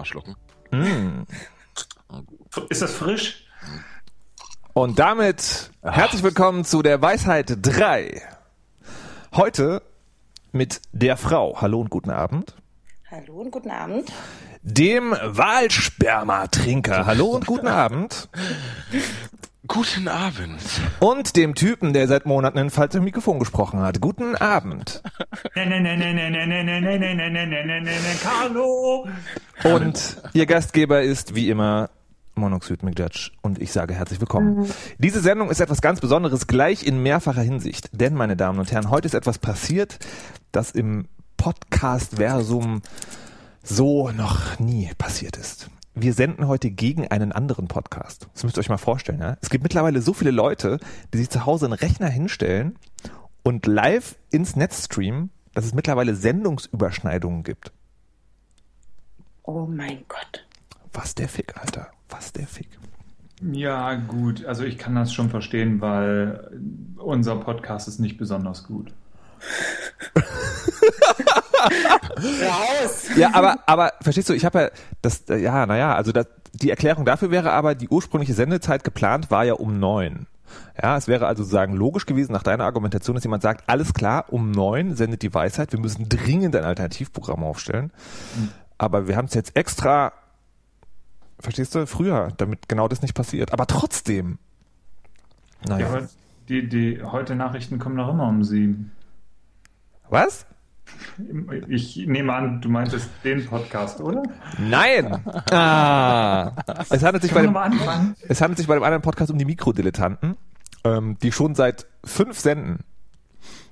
[0.00, 0.36] Waldsperma schlucken.
[0.70, 1.22] Mm.
[2.68, 3.46] Ist das frisch?
[4.72, 8.22] Und damit herzlich willkommen zu der Weisheit 3.
[9.34, 9.82] Heute
[10.52, 11.60] mit der Frau.
[11.60, 12.54] Hallo und guten Abend.
[13.10, 14.12] Hallo und guten Abend.
[14.62, 17.06] Dem Wahlsperma-Trinker.
[17.06, 18.28] Hallo und guten Abend.
[19.72, 20.60] Guten Abend.
[20.98, 24.00] Und dem Typen, der seit Monaten in falsch im Mikrofon gesprochen hat.
[24.00, 25.00] Guten Abend.
[28.20, 29.06] Carlo.
[29.62, 31.88] Und Ihr Gastgeber ist wie immer
[32.34, 34.68] Monoxid McJudge und ich sage herzlich willkommen.
[34.98, 37.90] Diese Sendung ist etwas ganz Besonderes, gleich in mehrfacher Hinsicht.
[37.92, 40.00] Denn, meine Damen und Herren, heute ist etwas passiert,
[40.50, 42.82] das im Podcast-Versum
[43.62, 45.70] so noch nie passiert ist.
[46.02, 48.26] Wir senden heute gegen einen anderen Podcast.
[48.32, 49.20] Das müsst ihr euch mal vorstellen.
[49.20, 49.36] Ja?
[49.42, 50.80] Es gibt mittlerweile so viele Leute,
[51.12, 52.78] die sich zu Hause einen Rechner hinstellen
[53.42, 57.72] und live ins Netz streamen, dass es mittlerweile Sendungsüberschneidungen gibt.
[59.42, 60.46] Oh mein Gott.
[60.94, 61.88] Was der Fick, Alter.
[62.08, 62.70] Was der Fick.
[63.52, 64.46] Ja, gut.
[64.46, 66.50] Also ich kann das schon verstehen, weil
[66.96, 68.94] unser Podcast ist nicht besonders gut.
[72.16, 73.08] Raus!
[73.16, 74.70] Ja, aber, aber verstehst du, ich habe ja
[75.02, 79.44] das, ja, naja, also das, die Erklärung dafür wäre aber, die ursprüngliche Sendezeit geplant war
[79.44, 80.26] ja um neun.
[80.82, 84.26] Ja, es wäre also sagen logisch gewesen nach deiner Argumentation, dass jemand sagt, alles klar,
[84.28, 87.92] um neun sendet die Weisheit, wir müssen dringend ein Alternativprogramm aufstellen.
[88.36, 88.48] Mhm.
[88.78, 90.12] Aber wir haben es jetzt extra,
[91.38, 93.52] verstehst du, früher, damit genau das nicht passiert.
[93.52, 94.38] Aber trotzdem.
[95.66, 96.00] Naja.
[96.00, 96.08] Ja,
[96.48, 98.92] die, die heute Nachrichten kommen noch immer um sieben.
[100.10, 100.44] Was?
[101.68, 104.24] Ich nehme an, du meintest den Podcast, oder?
[104.58, 105.24] Nein!
[105.52, 106.52] Ah.
[106.90, 107.56] Es, handelt sich bei dem,
[108.28, 110.36] es handelt sich bei dem anderen Podcast um die Mikrodilettanten,
[110.82, 112.80] ähm, die schon seit fünf senden.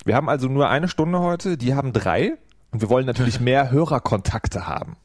[0.05, 2.39] Wir haben also nur eine Stunde heute, die haben drei
[2.71, 4.97] und wir wollen natürlich mehr Hörerkontakte haben.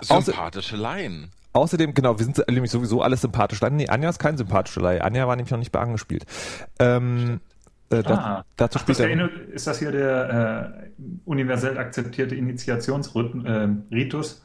[0.00, 1.32] Sympathische Laien.
[1.54, 3.76] Außerdem, genau, wir sind nämlich sowieso alles sympathische Laien.
[3.76, 5.02] Nee, Anja ist kein sympathischer Laie.
[5.02, 6.24] Anja war nämlich noch nicht bei angespielt.
[6.78, 7.40] Ähm,
[7.92, 8.44] äh, ah.
[8.56, 9.00] dazu Ach, das
[9.52, 14.38] ist das hier der äh, universell akzeptierte Initiationsritus äh,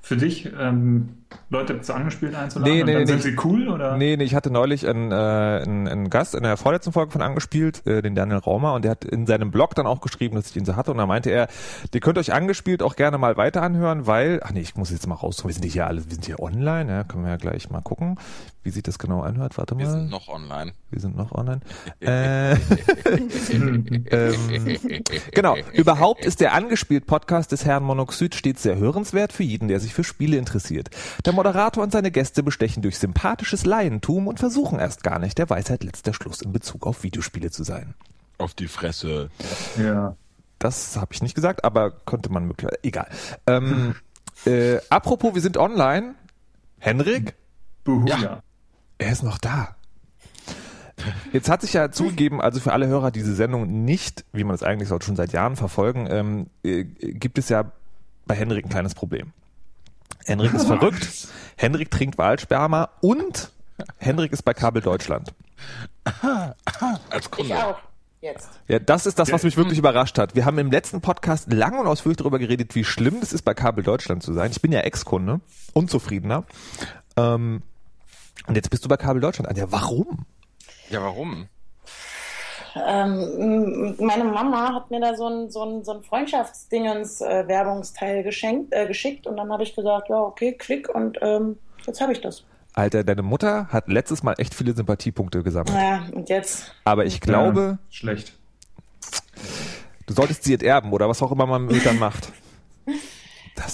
[0.00, 0.50] für dich?
[0.58, 2.72] Ähm, Leute zu Angespielt einzuladen?
[2.72, 3.68] Nee, nee, dann nee, sind sie cool?
[3.68, 3.96] Oder?
[3.96, 7.22] Nee, nee, ich hatte neulich einen, äh, einen, einen Gast in der vorletzten Folge von
[7.22, 10.50] Angespielt, äh, den Daniel Raumer, und der hat in seinem Blog dann auch geschrieben, dass
[10.50, 11.48] ich ihn so hatte, und da meinte er,
[11.92, 15.06] ihr könnt euch Angespielt auch gerne mal weiter anhören, weil, ach nee, ich muss jetzt
[15.06, 17.70] mal raus, wir sind hier alle, wir sind hier online, ja, können wir ja gleich
[17.70, 18.18] mal gucken,
[18.62, 19.58] wie sich das genau anhört.
[19.58, 19.80] Warte mal.
[19.80, 20.72] Wir sind noch online.
[20.90, 21.60] Wir sind noch online.
[22.00, 22.52] äh,
[23.52, 23.86] ähm,
[25.32, 29.94] genau, überhaupt ist der Angespielt-Podcast des Herrn Monoxid stets sehr hörenswert für jeden, der sich
[29.94, 30.90] für Spiele interessiert.
[31.24, 35.48] Der Moderator und seine Gäste bestechen durch sympathisches Laientum und versuchen erst gar nicht, der
[35.48, 37.94] Weisheit letzter Schluss in Bezug auf Videospiele zu sein.
[38.38, 39.30] Auf die Fresse.
[39.78, 40.16] Ja.
[40.58, 42.82] Das habe ich nicht gesagt, aber konnte man möglicherweise.
[42.82, 43.08] Egal.
[43.46, 43.94] Ähm,
[44.46, 46.14] äh, apropos, wir sind online.
[46.78, 47.34] Henrik?
[47.84, 48.42] Buhu, ja.
[48.98, 49.76] Er ist noch da.
[51.32, 54.54] Jetzt hat sich ja zugegeben, also für alle Hörer, die diese Sendung nicht, wie man
[54.54, 57.72] es eigentlich sollte, schon seit Jahren verfolgen, ähm, äh, gibt es ja
[58.26, 59.32] bei Henrik ein kleines Problem.
[60.26, 63.50] Henrik ist verrückt, Henrik trinkt Wahlsperma und
[63.98, 65.34] Henrik ist bei Kabel Deutschland.
[67.10, 67.54] Als Kunde.
[67.54, 67.78] Ich auch.
[68.20, 68.50] Jetzt.
[68.68, 70.36] Ja, das ist das, was mich wirklich überrascht hat.
[70.36, 73.52] Wir haben im letzten Podcast lang und ausführlich darüber geredet, wie schlimm es ist, bei
[73.52, 74.52] Kabel Deutschland zu sein.
[74.52, 75.40] Ich bin ja Ex-Kunde,
[75.72, 76.44] unzufriedener.
[77.16, 77.62] Ähm,
[78.46, 79.48] und jetzt bist du bei Kabel Deutschland.
[79.48, 80.24] Anja, warum?
[80.88, 81.48] Ja, warum?
[82.74, 88.72] Ähm, meine Mama hat mir da so ein, so ein, so ein Freundschaftsdingens-Werbungsteil äh, geschenkt,
[88.72, 92.20] äh, geschickt und dann habe ich gesagt, ja, okay, klick und ähm, jetzt habe ich
[92.20, 92.44] das.
[92.74, 95.76] Alter, deine Mutter hat letztes Mal echt viele Sympathiepunkte gesammelt.
[95.76, 96.72] Ja, und jetzt?
[96.84, 97.60] Aber ich glaube.
[97.60, 98.32] Ja, schlecht.
[100.06, 102.32] Du solltest sie enterben oder was auch immer man mit dann macht.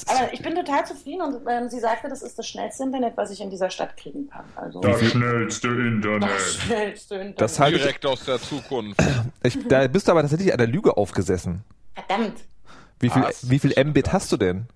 [0.07, 3.31] Aber ich bin total zufrieden und ähm, sie sagte, das ist das schnellste Internet, was
[3.31, 4.45] ich in dieser Stadt kriegen kann.
[4.57, 6.31] Also das schnellste Internet.
[6.31, 7.41] Das schnellste Internet.
[7.41, 9.01] Das halte Direkt ich, aus der Zukunft.
[9.43, 11.65] Ich, da bist du aber tatsächlich an der Lüge aufgesessen.
[11.95, 12.39] Verdammt.
[13.01, 14.67] Wie viel, wie viel Mbit hast du denn?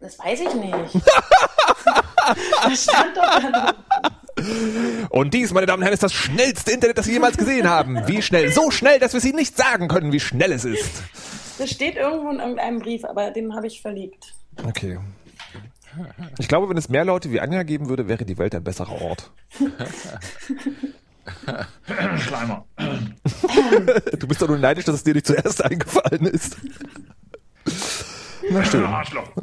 [0.00, 0.74] Das weiß ich nicht.
[2.62, 3.74] das stand doch da.
[5.10, 8.06] Und dies, meine Damen und Herren, ist das schnellste Internet, das Sie jemals gesehen haben.
[8.06, 8.50] Wie schnell?
[8.52, 11.02] So schnell, dass wir Sie nicht sagen können, wie schnell es ist.
[11.58, 14.34] Das steht irgendwo in irgendeinem Brief, aber den habe ich verliebt.
[14.64, 14.98] Okay.
[16.38, 19.00] Ich glaube, wenn es mehr Leute wie Anja geben würde, wäre die Welt ein besserer
[19.00, 19.30] Ort.
[22.18, 22.64] Schleimer.
[24.18, 26.56] Du bist doch nur neidisch, dass es dir nicht zuerst eingefallen ist.
[28.50, 28.84] Na schön.
[28.84, 29.30] Arschloch.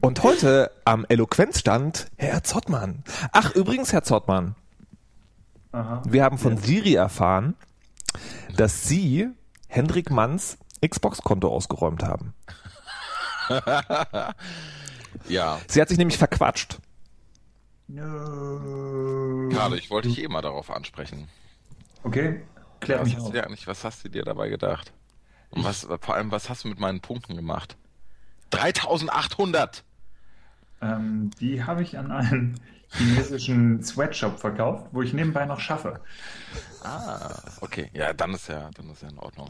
[0.00, 3.02] Und heute am Eloquenzstand Herr Zottmann.
[3.32, 4.54] Ach, übrigens, Herr Zottmann.
[5.72, 6.02] Aha.
[6.06, 7.56] Wir haben von Siri erfahren,
[8.56, 9.28] dass Sie
[9.68, 12.34] Hendrik Manns Xbox-Konto ausgeräumt haben.
[15.28, 15.60] ja.
[15.68, 16.78] Sie hat sich nämlich verquatscht.
[17.94, 21.28] Carlo, ich wollte dich eh mal darauf ansprechen.
[22.02, 22.42] Okay,
[22.80, 23.28] klär was mich hast auf.
[23.28, 24.92] Du dir eigentlich, was hast du dir dabei gedacht?
[25.50, 27.76] Und was, vor allem, was hast du mit meinen Punkten gemacht?
[28.50, 29.84] 3800!
[30.80, 32.60] Ähm, die habe ich an einen
[32.90, 36.00] chinesischen Sweatshop verkauft, wo ich nebenbei noch schaffe.
[36.82, 37.90] Ah, okay.
[37.92, 39.48] Ja, dann ist ja, dann ist ja in Ordnung.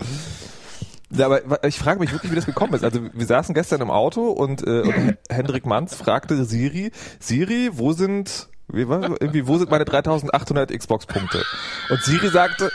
[1.10, 2.84] Ja, aber ich frage mich wirklich, wie das gekommen ist.
[2.84, 6.90] Also wir saßen gestern im Auto und, äh, und Hendrik Manns fragte Siri,
[7.20, 11.42] Siri, wo sind wie war, irgendwie, wo sind meine 3800 Xbox-Punkte?
[11.90, 12.72] Und Siri sagte,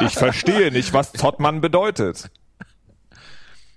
[0.00, 2.30] ich verstehe nicht, was Zottmann bedeutet.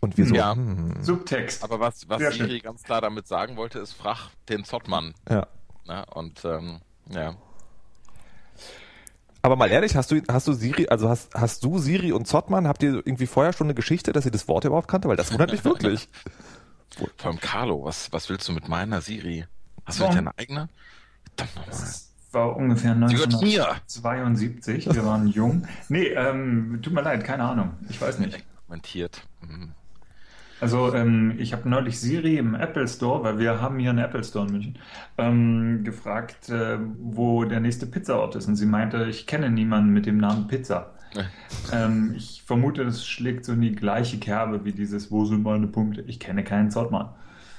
[0.06, 0.56] Und wir so, ja.
[0.56, 0.94] hm.
[1.02, 1.64] Subtext.
[1.64, 2.62] Aber was, was Siri schön.
[2.62, 5.16] ganz klar damit sagen wollte, ist, frag den Zottmann.
[5.30, 5.48] Ja.
[5.86, 6.80] Na, und, ähm,
[7.10, 7.36] ja.
[9.42, 12.68] Aber mal ehrlich, hast du, hast du Siri, also hast, hast du Siri und Zottmann,
[12.68, 15.08] habt ihr irgendwie vorher schon eine Geschichte, dass ihr das Wort überhaupt kannte?
[15.08, 16.10] Weil das wundert mich wirklich.
[17.18, 19.46] Vor allem Carlo, was, was willst du mit meiner Siri?
[19.86, 20.70] Hast du nicht deine eigene?
[21.36, 24.94] Das war ungefähr 1972.
[24.94, 25.68] Wir waren jung.
[25.90, 27.74] Nee, ähm, tut mir leid, keine Ahnung.
[27.90, 28.44] Ich weiß nicht.
[28.68, 29.24] Montiert.
[29.42, 29.74] Mhm.
[30.62, 34.24] Also ähm, ich habe neulich Siri im Apple Store, weil wir haben hier einen Apple
[34.24, 34.80] Store in München,
[35.18, 38.48] ähm, gefragt, äh, wo der nächste Pizzaort ist.
[38.48, 40.92] Und sie meinte, ich kenne niemanden mit dem Namen Pizza.
[41.72, 45.68] ähm, ich vermute, das schlägt so in die gleiche Kerbe wie dieses, wo sind meine
[45.68, 46.04] Punkte?
[46.08, 47.10] Ich kenne keinen Zottmann.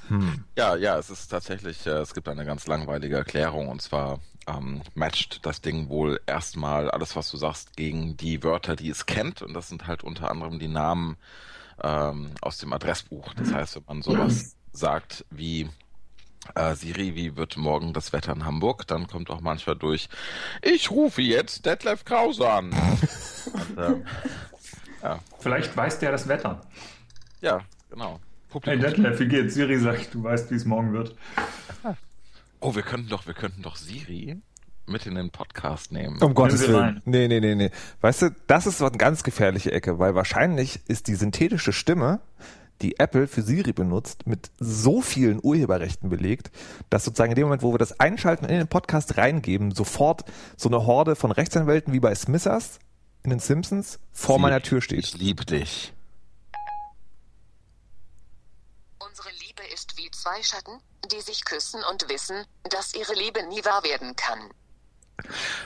[0.08, 0.44] Hm.
[0.56, 4.82] Ja, ja, es ist tatsächlich, äh, es gibt eine ganz langweilige Erklärung und zwar ähm,
[4.94, 9.42] matcht das Ding wohl erstmal alles, was du sagst, gegen die Wörter, die es kennt
[9.42, 11.16] und das sind halt unter anderem die Namen
[11.82, 13.34] ähm, aus dem Adressbuch.
[13.34, 15.68] Das heißt, wenn man sowas sagt wie
[16.54, 20.08] äh, Siri, wie wird morgen das Wetter in Hamburg, dann kommt auch manchmal durch,
[20.62, 22.70] ich rufe jetzt Detlef Krause an.
[22.72, 24.02] Und, äh,
[25.02, 25.18] ja.
[25.38, 26.60] Vielleicht weiß der das Wetter.
[27.40, 28.20] Ja, genau.
[28.48, 28.80] Publikum.
[28.80, 29.54] Hey Detlef, wie geht's?
[29.54, 31.14] Siri sagt, du weißt, wie es morgen wird.
[32.60, 34.40] Oh, wir könnten doch, wir könnten doch Siri
[34.86, 36.20] mit in den Podcast nehmen.
[36.22, 37.02] Um Gottes Willen.
[37.04, 37.70] Nee, nee, nee, nee.
[38.00, 42.20] Weißt du, das ist so eine ganz gefährliche Ecke, weil wahrscheinlich ist die synthetische Stimme,
[42.82, 46.50] die Apple für Siri benutzt, mit so vielen Urheberrechten belegt,
[46.90, 50.24] dass sozusagen in dem Moment, wo wir das einschalten und in den Podcast reingeben, sofort
[50.56, 52.78] so eine Horde von Rechtsanwälten wie bei Smithers
[53.22, 55.00] in den Simpsons vor Sie, meiner Tür steht.
[55.00, 55.92] Ich liebe dich.
[58.98, 60.78] Unsere Liebe ist wie zwei Schatten,
[61.10, 64.38] die sich küssen und wissen, dass ihre Liebe nie wahr werden kann.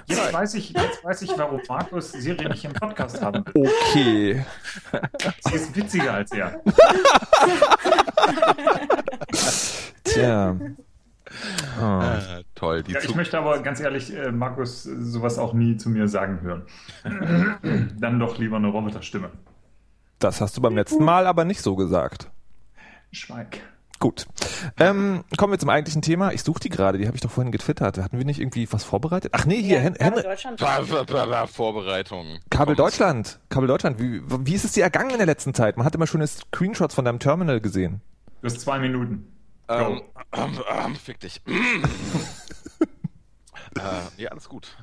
[0.06, 4.44] Jetzt weiß, ich, jetzt weiß ich, warum Markus Siri nicht im Podcast haben Okay.
[5.48, 6.60] Sie ist witziger als er.
[10.04, 10.56] Tja.
[11.78, 11.82] Oh.
[11.82, 12.82] Ah, toll.
[12.88, 16.66] Ja, ich möchte aber ganz ehrlich, äh, Markus, sowas auch nie zu mir sagen hören.
[18.00, 19.30] Dann doch lieber eine Roboterstimme.
[20.18, 22.30] Das hast du beim letzten Mal aber nicht so gesagt.
[23.12, 23.60] Schweig.
[24.00, 24.26] Gut.
[24.78, 26.32] Ähm, kommen wir zum eigentlichen Thema.
[26.32, 27.98] Ich suche die gerade, die habe ich doch vorhin getwittert.
[27.98, 29.32] Hatten wir nicht irgendwie was vorbereitet?
[29.34, 30.58] Ach nee, hier, ja, Hen Kabel Deutschland.
[31.50, 32.38] Vorbereitung.
[32.48, 33.40] Kabel Deutschland.
[33.50, 34.00] Kabel Deutschland.
[34.00, 35.76] Wie, wie ist es dir ergangen in der letzten Zeit?
[35.76, 38.00] Man hat immer schöne Screenshots von deinem Terminal gesehen.
[38.40, 39.30] Das ist zwei Minuten.
[39.68, 40.00] Ähm,
[40.32, 41.42] ähm, ähm, fick dich.
[43.76, 43.82] äh,
[44.16, 44.74] ja, alles gut.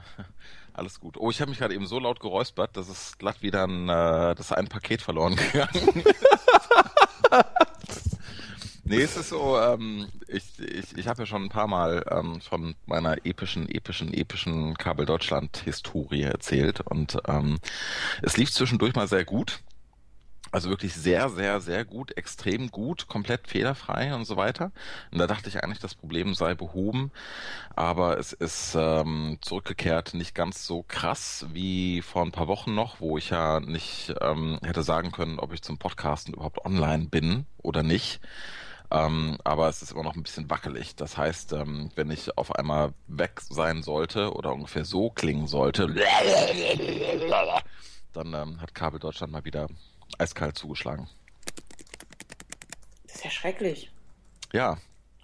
[0.73, 1.17] Alles gut.
[1.17, 4.35] Oh, ich habe mich gerade eben so laut geräuspert, dass es glatt wieder ein, äh,
[4.35, 6.03] das ein Paket verloren gegangen.
[8.89, 12.39] Nee, es ist so, ähm, ich, ich, ich habe ja schon ein paar Mal ähm,
[12.39, 17.57] von meiner epischen, epischen, epischen Kabel Deutschland-Historie erzählt und ähm,
[18.21, 19.59] es lief zwischendurch mal sehr gut.
[20.53, 24.71] Also wirklich sehr, sehr, sehr gut, extrem gut, komplett fehlerfrei und so weiter.
[25.11, 27.11] Und da dachte ich eigentlich, das Problem sei behoben,
[27.75, 33.01] aber es ist ähm, zurückgekehrt nicht ganz so krass wie vor ein paar Wochen noch,
[33.01, 37.45] wo ich ja nicht ähm, hätte sagen können, ob ich zum Podcasten überhaupt online bin
[37.61, 38.21] oder nicht.
[38.89, 40.95] Ähm, aber es ist immer noch ein bisschen wackelig.
[40.95, 45.93] Das heißt, ähm, wenn ich auf einmal weg sein sollte oder ungefähr so klingen sollte,
[48.13, 49.67] dann ähm, hat Kabel Deutschland mal wieder
[50.17, 51.09] eiskalt zugeschlagen.
[53.05, 53.91] Das ist ja schrecklich.
[54.53, 54.77] Ja.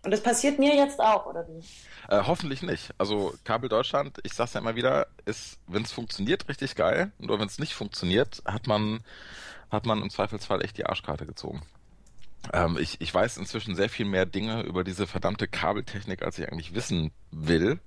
[0.03, 1.63] Und das passiert mir jetzt auch, oder wie?
[2.09, 2.93] Äh, hoffentlich nicht.
[2.97, 7.13] Also Kabel Deutschland, ich sag's ja immer wieder, ist, wenn es funktioniert, richtig geil.
[7.17, 9.01] Nur wenn es nicht funktioniert, hat man,
[9.71, 11.61] hat man im Zweifelsfall echt die Arschkarte gezogen.
[12.51, 16.51] Ähm, ich, ich weiß inzwischen sehr viel mehr Dinge über diese verdammte Kabeltechnik, als ich
[16.51, 17.79] eigentlich wissen will.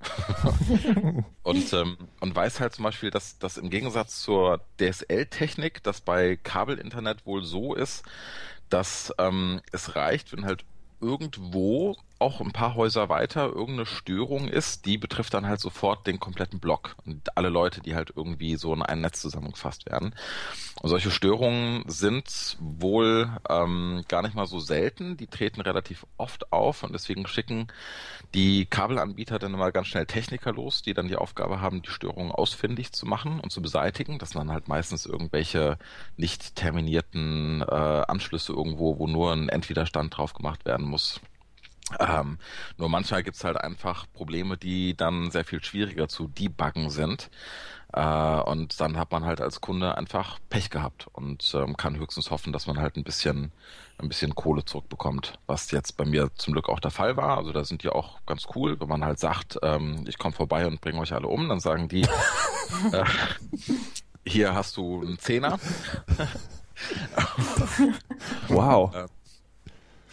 [1.42, 6.36] und, ähm, und weiß halt zum Beispiel, dass das im Gegensatz zur DSL-Technik, das bei
[6.36, 8.04] Kabelinternet wohl so ist,
[8.70, 10.64] dass ähm, es reicht, wenn halt
[11.00, 16.18] irgendwo auch ein paar Häuser weiter irgendeine Störung ist, die betrifft dann halt sofort den
[16.18, 20.14] kompletten Block und alle Leute, die halt irgendwie so in ein Netz zusammengefasst werden.
[20.80, 26.52] Und solche Störungen sind wohl ähm, gar nicht mal so selten, die treten relativ oft
[26.52, 27.68] auf und deswegen schicken
[28.35, 32.32] die Kabelanbieter dann immer ganz schnell Techniker los, die dann die Aufgabe haben, die Störungen
[32.32, 34.18] ausfindig zu machen und zu beseitigen.
[34.18, 35.78] Das sind dann halt meistens irgendwelche
[36.16, 41.20] nicht terminierten äh, Anschlüsse irgendwo, wo nur ein Endwiderstand drauf gemacht werden muss.
[41.99, 42.38] Ähm,
[42.78, 47.31] nur manchmal gibt's halt einfach Probleme, die dann sehr viel schwieriger zu debuggen sind.
[47.93, 52.31] Äh, und dann hat man halt als Kunde einfach Pech gehabt und ähm, kann höchstens
[52.31, 53.52] hoffen, dass man halt ein bisschen,
[53.99, 57.38] ein bisschen Kohle zurückbekommt, was jetzt bei mir zum Glück auch der Fall war.
[57.38, 60.66] Also da sind die auch ganz cool, wenn man halt sagt, ähm, ich komme vorbei
[60.66, 62.02] und bringe euch alle um, dann sagen die,
[62.93, 63.05] äh,
[64.26, 65.59] hier hast du einen Zehner.
[68.49, 69.09] wow.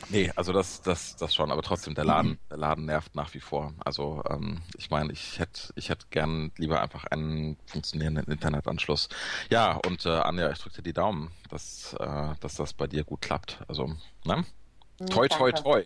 [0.10, 3.40] Nee, also das, das, das schon, aber trotzdem, der Laden, der Laden nervt nach wie
[3.40, 3.74] vor.
[3.84, 9.10] Also ähm, ich meine, ich hätte, ich hätte gern lieber einfach einen funktionierenden Internetanschluss.
[9.50, 13.04] Ja, und äh, Anja, ich drücke dir die Daumen, dass, äh, dass das bei dir
[13.04, 13.60] gut klappt.
[13.68, 13.96] Also,
[14.26, 14.46] ne?
[15.10, 15.84] Toi, toi, toi.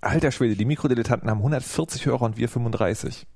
[0.00, 3.26] Alter Schwede, die Mikrodilettanten haben 140 Hörer und wir 35.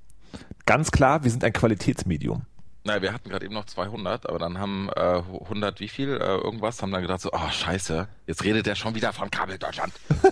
[0.66, 2.46] Ganz klar, wir sind ein Qualitätsmedium.
[2.86, 6.36] Naja, wir hatten gerade eben noch 200, aber dann haben äh, 100 wie viel, äh,
[6.36, 9.94] irgendwas, haben dann gedacht so, oh scheiße, jetzt redet der schon wieder von Kabel Deutschland.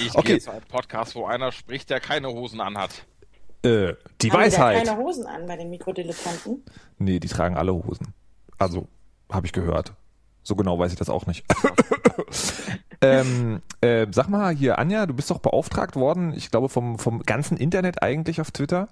[0.00, 0.22] ich okay.
[0.26, 3.06] gehe zu einem Podcast, wo einer spricht, der keine Hosen anhat.
[3.62, 4.82] Äh, die haben Weisheit.
[4.82, 6.62] Die keine Hosen an bei den Mikrodilettanten?
[6.98, 8.12] Nee, die tragen alle Hosen.
[8.58, 8.86] Also,
[9.32, 9.94] habe ich gehört.
[10.42, 11.46] So genau weiß ich das auch nicht.
[13.00, 17.22] ähm, äh, sag mal hier, Anja, du bist doch beauftragt worden, ich glaube vom, vom
[17.22, 18.88] ganzen Internet eigentlich auf Twitter,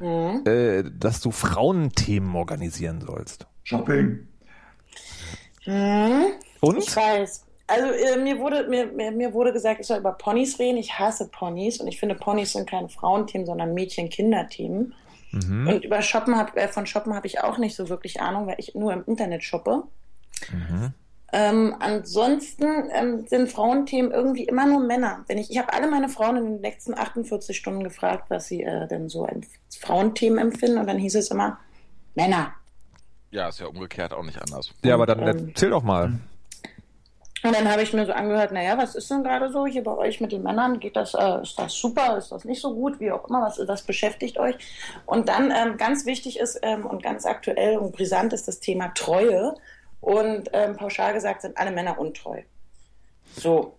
[0.00, 0.42] mhm.
[0.46, 3.46] äh, dass du Frauenthemen organisieren sollst.
[3.64, 4.26] Shopping.
[5.66, 6.24] Mhm.
[6.60, 6.78] Und?
[6.78, 7.44] Ich weiß.
[7.66, 10.76] Also äh, mir, wurde, mir, mir, mir, wurde gesagt, ich soll über Ponys reden.
[10.76, 14.94] Ich hasse Ponys und ich finde, Ponys sind keine Frauenthemen, sondern Mädchen-Kinder-Themen.
[15.30, 15.68] Mhm.
[15.68, 18.56] Und über Shoppen hab, äh, von Shoppen habe ich auch nicht so wirklich Ahnung, weil
[18.58, 19.84] ich nur im Internet shoppe.
[20.50, 20.92] Mhm.
[21.34, 25.24] Ähm, ansonsten ähm, sind Frauenthemen irgendwie immer nur Männer.
[25.28, 28.62] Wenn ich ich habe alle meine Frauen in den letzten 48 Stunden gefragt, was sie
[28.62, 29.48] äh, denn so als
[29.80, 31.58] Frauenthemen empfinden und dann hieß es immer
[32.14, 32.52] Männer.
[33.30, 34.74] Ja, ist ja umgekehrt auch nicht anders.
[34.84, 36.12] Ja, aber dann ähm, erzähl doch mal.
[37.44, 39.96] Und dann habe ich mir so angehört, naja, was ist denn gerade so hier bei
[39.96, 40.78] euch mit den Männern?
[40.78, 43.58] Geht das, äh, ist das super, ist das nicht so gut, wie auch immer, was,
[43.66, 44.54] was beschäftigt euch?
[45.06, 48.88] Und dann ähm, ganz wichtig ist ähm, und ganz aktuell und brisant ist das Thema
[48.94, 49.54] Treue.
[50.02, 52.42] Und ähm, pauschal gesagt sind alle Männer untreu.
[53.36, 53.78] So.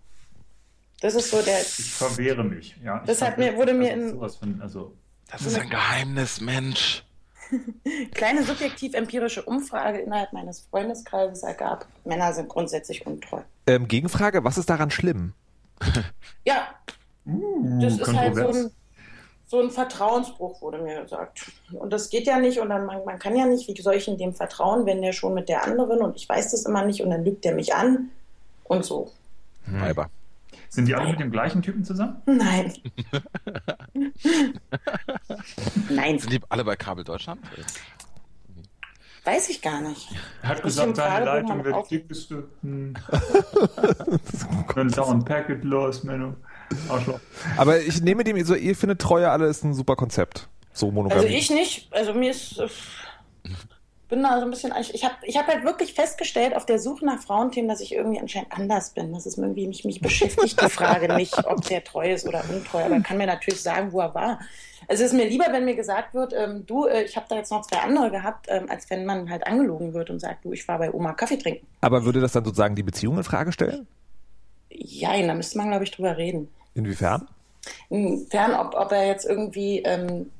[1.01, 1.61] Das ist so der.
[1.61, 3.03] Ich verwehre mich, ja.
[3.05, 4.17] Das hat mir, wurde mir in.
[4.17, 4.95] Von, also,
[5.29, 7.03] das ist ein Geheimnis, Mensch.
[8.13, 13.41] Kleine subjektiv-empirische Umfrage innerhalb meines Freundeskreises ergab, Männer sind grundsätzlich untreu.
[13.67, 15.33] Ähm, Gegenfrage, was ist daran schlimm?
[16.45, 16.69] ja,
[17.25, 18.71] uh, das ist halt so ein
[19.53, 21.51] so ein Vertrauensbruch, wurde mir gesagt.
[21.73, 24.07] Und das geht ja nicht und dann, man, man kann ja nicht, wie soll ich
[24.07, 27.03] in dem vertrauen, wenn der schon mit der anderen und ich weiß das immer nicht
[27.03, 28.09] und dann lügt der mich an
[28.63, 29.11] und so.
[29.67, 30.09] Weiber.
[30.69, 32.19] Sind die alle mit dem gleichen Typen zusammen?
[32.25, 32.73] Nein.
[35.89, 36.17] Nein.
[36.17, 37.39] Sind die alle bei Kabel Deutschland?
[39.23, 40.09] Weiß ich gar nicht.
[40.41, 42.43] Er hat gesagt, seine Leitung wird dick, bist du.
[42.63, 42.95] Hm.
[44.75, 46.33] Dann dauernd Packet los, Menno.
[46.89, 47.19] Arschloch.
[47.57, 50.47] Aber ich nehme dem so, ihr findet Treue alle ist ein super Konzept.
[50.73, 51.23] So Monogamie.
[51.23, 51.87] Also ich nicht.
[51.93, 52.59] Also mir ist.
[52.59, 52.67] Äh,
[54.09, 54.73] bin da so ein bisschen.
[54.79, 58.19] Ich, habe ich hab halt wirklich festgestellt auf der Suche nach Frauenthemen, dass ich irgendwie
[58.19, 59.11] anscheinend anders bin.
[59.11, 62.83] Das ist irgendwie mich, mich beschäftigt, die Frage nicht, ob der treu ist oder untreu.
[62.83, 64.39] Aber er kann mir natürlich sagen, wo er war.
[64.87, 67.51] Es ist mir lieber, wenn mir gesagt wird, ähm, du, äh, ich habe da jetzt
[67.51, 70.67] noch zwei andere gehabt, ähm, als wenn man halt angelogen wird und sagt, du, ich
[70.67, 71.65] war bei Oma Kaffee trinken.
[71.81, 73.87] Aber würde das dann sozusagen die Beziehung in Frage stellen?
[74.75, 76.49] Ja, da müsste man, glaube ich, drüber reden.
[76.73, 77.27] Inwiefern?
[77.89, 80.31] Inwiefern, ob, ob er jetzt irgendwie, ähm,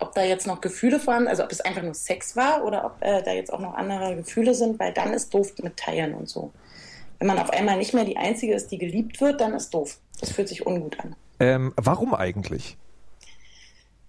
[0.00, 2.96] ob da jetzt noch Gefühle vorhanden, also ob es einfach nur Sex war oder ob
[3.00, 6.28] äh, da jetzt auch noch andere Gefühle sind, weil dann ist doof mit Teilen und
[6.28, 6.52] so.
[7.18, 9.98] Wenn man auf einmal nicht mehr die Einzige ist, die geliebt wird, dann ist doof.
[10.20, 11.16] Das fühlt sich ungut an.
[11.40, 12.76] Ähm, warum eigentlich?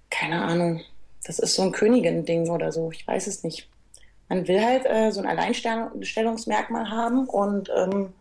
[0.09, 0.81] Keine Ahnung.
[1.25, 2.91] Das ist so ein Königin-Ding oder so.
[2.91, 3.69] Ich weiß es nicht.
[4.29, 8.13] Man will halt äh, so ein Alleinstellungsmerkmal haben und ähm,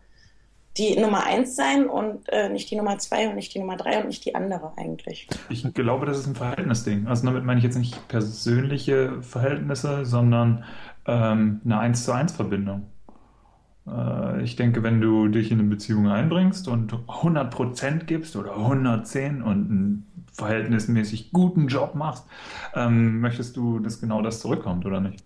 [0.77, 3.99] die Nummer eins sein und äh, nicht die Nummer zwei und nicht die Nummer drei
[3.99, 5.27] und nicht die andere eigentlich.
[5.49, 7.07] Ich glaube, das ist ein Verhältnisding.
[7.07, 10.63] Also damit meine ich jetzt nicht persönliche Verhältnisse, sondern
[11.05, 12.87] ähm, eine eins zu eins Verbindung.
[13.87, 19.41] Äh, ich denke, wenn du dich in eine Beziehung einbringst und 100% gibst oder 110
[19.41, 22.25] und einen verhältnismäßig guten Job machst,
[22.73, 25.23] ähm, möchtest du, dass genau das zurückkommt oder nicht?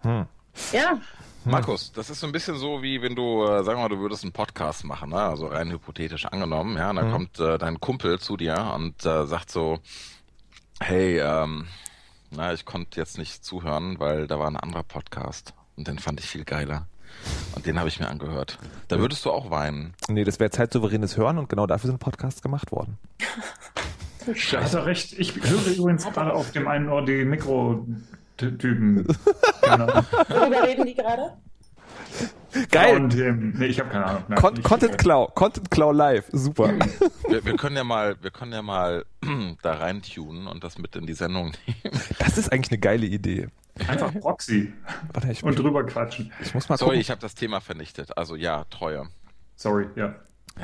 [0.00, 0.26] Hm.
[0.72, 1.00] Ja.
[1.44, 3.98] Markus, das ist so ein bisschen so, wie wenn du, äh, sagen wir mal, du
[3.98, 5.20] würdest einen Podcast machen, ne?
[5.20, 7.12] also rein hypothetisch angenommen, ja, und dann mhm.
[7.12, 9.78] kommt äh, dein Kumpel zu dir und äh, sagt so,
[10.80, 11.66] hey, ähm,
[12.30, 16.20] na, ich konnte jetzt nicht zuhören, weil da war ein anderer Podcast und den fand
[16.20, 16.86] ich viel geiler.
[17.54, 18.58] Und den habe ich mir angehört.
[18.88, 19.94] Da würdest du auch weinen.
[20.08, 22.98] Nee, das wäre zeitsouveränes Hören und genau dafür sind Podcasts gemacht worden.
[24.34, 24.64] Scheiße.
[24.64, 25.18] Hat er recht.
[25.18, 27.24] Ich höre übrigens gerade auf dem einen Ohr die
[28.42, 29.06] Mikrotypen.
[30.28, 31.36] Worüber reden die gerade?
[32.70, 32.96] Geil.
[32.96, 34.24] Und, ähm, nee, ich habe keine Ahnung.
[34.28, 36.72] Nein, Con Content Clow, Content Clow live, super.
[37.28, 39.04] Wir, wir, können ja mal, wir können ja mal
[39.62, 42.00] da reintunen und das mit in die Sendung nehmen.
[42.18, 43.48] Das ist eigentlich eine geile Idee.
[43.86, 44.72] Einfach Proxy
[45.12, 46.32] Warte, ich und drüber quatschen.
[46.42, 47.00] Ich muss mal Sorry, gucken.
[47.00, 48.18] ich habe das Thema vernichtet.
[48.18, 49.08] Also ja, Treue.
[49.54, 50.16] Sorry, ja.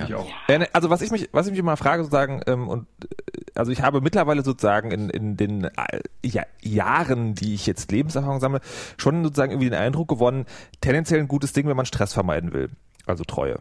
[0.05, 0.27] Ich auch.
[0.73, 3.83] Also was ich mich, was ich mich mal frage sozusagen, ähm, und äh, also ich
[3.83, 8.61] habe mittlerweile sozusagen in, in den äh, ja, Jahren, die ich jetzt Lebenserfahrung sammle,
[8.97, 10.47] schon sozusagen irgendwie den Eindruck gewonnen,
[10.81, 12.71] tendenziell ein gutes Ding, wenn man Stress vermeiden will.
[13.07, 13.59] Also Treue.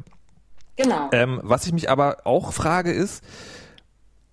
[0.75, 1.09] Genau.
[1.11, 3.23] Ähm, was ich mich aber auch frage ist,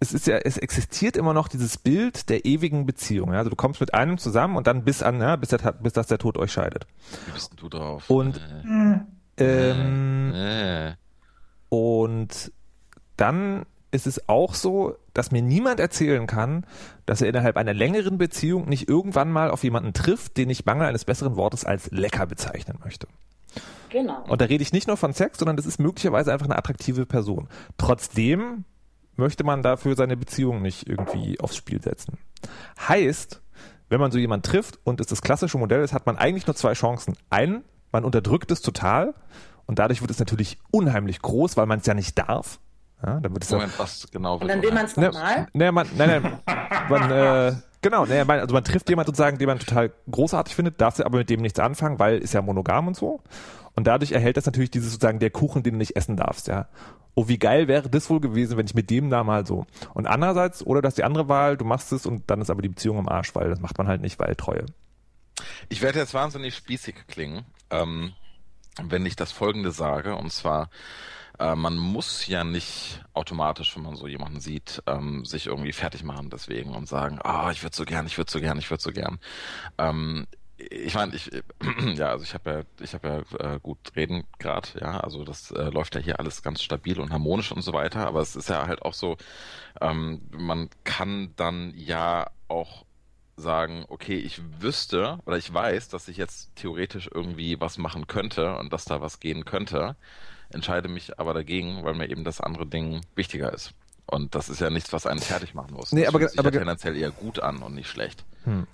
[0.03, 3.33] es ist ja, es existiert immer noch dieses Bild der ewigen Beziehung.
[3.33, 3.39] Ja?
[3.39, 6.09] Also du kommst mit einem zusammen und dann bis an, ja, bis, der, bis das
[6.09, 6.87] der Tod euch scheidet.
[7.27, 8.11] Wie bist du drauf?
[8.11, 8.41] Und
[9.37, 9.71] äh.
[9.71, 10.95] ähm, äh.
[11.73, 12.53] Und
[13.17, 16.67] dann ist es auch so, dass mir niemand erzählen kann,
[17.07, 20.87] dass er innerhalb einer längeren Beziehung nicht irgendwann mal auf jemanden trifft, den ich mangel
[20.87, 23.07] eines besseren Wortes als lecker bezeichnen möchte.
[23.89, 24.23] Genau.
[24.25, 27.07] Und da rede ich nicht nur von Sex, sondern das ist möglicherweise einfach eine attraktive
[27.07, 27.49] Person.
[27.79, 28.67] Trotzdem
[29.17, 32.19] möchte man dafür seine Beziehung nicht irgendwie aufs Spiel setzen.
[32.87, 33.41] Heißt,
[33.89, 36.55] wenn man so jemanden trifft und es das klassische Modell ist, hat man eigentlich nur
[36.55, 37.17] zwei Chancen.
[37.31, 39.15] Einen, man unterdrückt es total
[39.73, 42.61] und dadurch wird es natürlich unheimlich groß, weil man es ja nicht darf.
[43.03, 45.49] Ja, dann wird es Moment, was genau Und dann will man es nochmal?
[45.55, 46.41] Ne, man, nein, nein,
[46.91, 50.79] man, äh, genau, ne, man, also man trifft jemanden sozusagen, den man total großartig findet,
[50.79, 53.23] darf aber mit dem nichts anfangen, weil ist ja monogam und so.
[53.75, 56.69] Und dadurch erhält das natürlich dieses sozusagen der Kuchen, den du nicht essen darfst, ja.
[57.15, 59.65] Oh, wie geil wäre das wohl gewesen, wenn ich mit dem da mal so.
[59.95, 62.69] Und andererseits, oder dass die andere Wahl, du machst es und dann ist aber die
[62.69, 64.67] Beziehung im Arsch, weil das macht man halt nicht, weil Treue.
[65.71, 68.13] Ich werde jetzt wahnsinnig spießig klingen, ähm,
[68.81, 70.71] wenn ich das folgende sage, und zwar,
[71.39, 76.05] äh, man muss ja nicht automatisch, wenn man so jemanden sieht, ähm, sich irgendwie fertig
[76.05, 78.71] machen deswegen und sagen, ah, oh, ich würde so gern, ich würde so gern, ich
[78.71, 79.19] würde so gern.
[79.79, 80.27] Ähm,
[80.71, 81.31] ich meine, ich
[81.97, 85.51] ja, also ich habe ja, ich habe ja äh, gut reden gerade, ja, also das
[85.51, 88.49] äh, läuft ja hier alles ganz stabil und harmonisch und so weiter, aber es ist
[88.49, 89.17] ja halt auch so,
[89.81, 92.85] ähm, man kann dann ja auch
[93.43, 98.57] sagen, okay, ich wüsste oder ich weiß, dass ich jetzt theoretisch irgendwie was machen könnte
[98.57, 99.97] und dass da was gehen könnte
[100.55, 103.73] entscheide mich aber dagegen, weil mir eben das andere Ding wichtiger ist.
[104.07, 105.93] Und das ist ja nichts, was einen fertig machen muss.
[105.93, 108.25] Nee, das aber, fühlt sich aber ja tendenziell eher gut an und nicht schlecht.
[108.45, 108.67] Hm.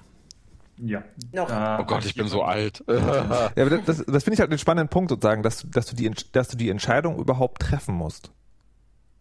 [0.79, 1.03] Ja.
[1.33, 1.49] Noch.
[1.51, 2.85] oh Gott, ich bin so alt.
[2.89, 6.11] ja, aber das, das finde ich halt einen spannenden Punkt sozusagen, dass, dass, du die,
[6.33, 8.31] dass du die Entscheidung überhaupt treffen musst.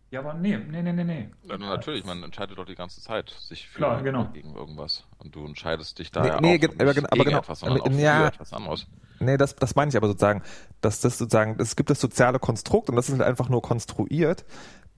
[0.09, 1.29] Ja, aber nee, nee, nee, nee, nee.
[1.43, 4.25] Ja, natürlich, man entscheidet doch die ganze Zeit sich für Klar, genau.
[4.33, 5.05] gegen irgendwas.
[5.17, 7.91] Und du entscheidest dich da nee, ja nee, auch aber, aber genau, etwas, sondern aber,
[7.91, 8.87] auch ja, für etwas anderes.
[9.19, 10.43] Nee, das, das meine ich aber sozusagen,
[10.79, 14.45] dass das sozusagen, es gibt das soziale Konstrukt und das ist halt einfach nur konstruiert,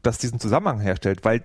[0.04, 1.43] das diesen Zusammenhang herstellt, weil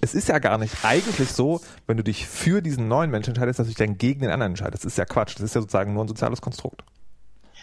[0.00, 3.60] es ist ja gar nicht eigentlich so, wenn du dich für diesen neuen Menschen entscheidest,
[3.60, 4.84] dass du dich dann gegen den anderen entscheidest.
[4.84, 5.34] Das ist ja Quatsch.
[5.36, 6.84] Das ist ja sozusagen nur ein soziales Konstrukt.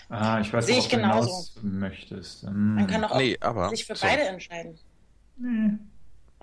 [0.10, 1.52] Ah, ich weiß, Sehe ich genauso.
[1.62, 2.44] möchtest.
[2.44, 4.06] Man kann doch auch nee, aber, sich für so.
[4.06, 4.78] beide entscheiden.
[5.38, 5.78] Nee.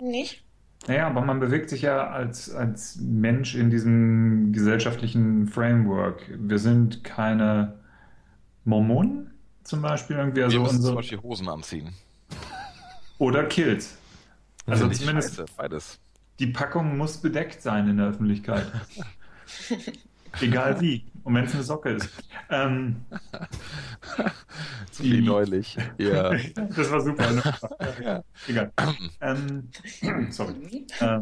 [0.01, 0.43] Nicht?
[0.87, 6.23] Naja, aber man bewegt sich ja als, als Mensch in diesem gesellschaftlichen Framework.
[6.37, 7.79] Wir sind keine
[8.63, 9.31] Mormonen
[9.63, 10.17] zum Beispiel.
[10.17, 10.93] Irgendwie also Wir müssen unsere...
[10.93, 11.93] zum Beispiel Hosen anziehen.
[13.17, 13.97] Oder Kills.
[14.65, 15.99] Also zumindest scheiße, beides.
[16.39, 18.65] die Packung muss bedeckt sein in der Öffentlichkeit.
[20.41, 21.05] Egal wie.
[21.23, 22.09] Und wenn es eine Socke ist.
[22.49, 22.95] Ähm,
[24.91, 25.77] so wie neulich.
[25.97, 26.31] Ja.
[26.75, 27.31] das war super.
[27.31, 27.43] Ne?
[28.03, 28.23] Ja.
[28.47, 28.71] Egal.
[29.21, 29.69] Ähm,
[30.31, 30.87] sorry.
[30.99, 31.19] Äh,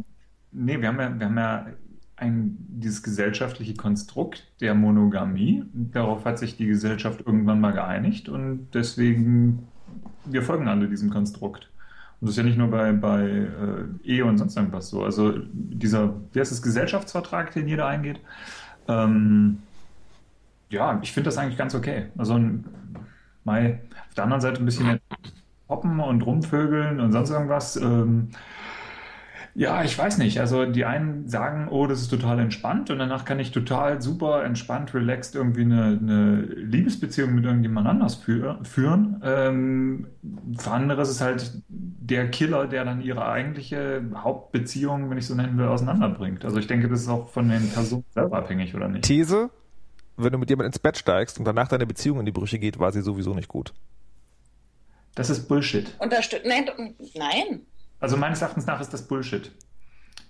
[0.52, 1.68] nee, wir haben ja, wir haben ja
[2.16, 5.64] ein, dieses gesellschaftliche Konstrukt der Monogamie.
[5.74, 9.68] Darauf hat sich die Gesellschaft irgendwann mal geeinigt und deswegen,
[10.26, 11.70] wir folgen alle diesem Konstrukt.
[12.20, 15.04] Und das ist ja nicht nur bei, bei äh, Ehe und sonst irgendwas so.
[15.04, 18.20] Also dieser, wie heißt das, Gesellschaftsvertrag, den jeder eingeht,
[18.88, 19.60] ähm,
[20.70, 22.08] ja, ich finde das eigentlich ganz okay.
[22.18, 22.40] Also
[23.44, 25.00] mal auf der anderen Seite ein bisschen
[25.70, 27.76] hoppen und rumvögeln und sonst irgendwas.
[27.78, 28.30] Ähm,
[29.58, 30.40] ja, ich weiß nicht.
[30.40, 34.44] Also die einen sagen, oh, das ist total entspannt und danach kann ich total super
[34.44, 39.20] entspannt, relaxed irgendwie eine, eine Liebesbeziehung mit irgendjemand anders für, führen.
[39.24, 40.08] Ähm,
[40.60, 45.34] für andere ist es halt der Killer, der dann ihre eigentliche Hauptbeziehung, wenn ich so
[45.34, 46.46] nennen will, auseinanderbringt.
[46.46, 49.06] Also ich denke, das ist auch von den Personen selber abhängig, oder nicht?
[49.06, 49.50] These,
[50.18, 52.78] wenn du mit jemandem ins Bett steigst und danach deine Beziehung in die Brüche geht,
[52.78, 53.74] war sie sowieso nicht gut.
[55.16, 55.96] Das ist Bullshit.
[55.98, 56.46] Unterstützt.
[56.46, 56.70] Nein,
[57.16, 57.62] nein.
[58.00, 59.52] Also meines Erachtens nach ist das Bullshit.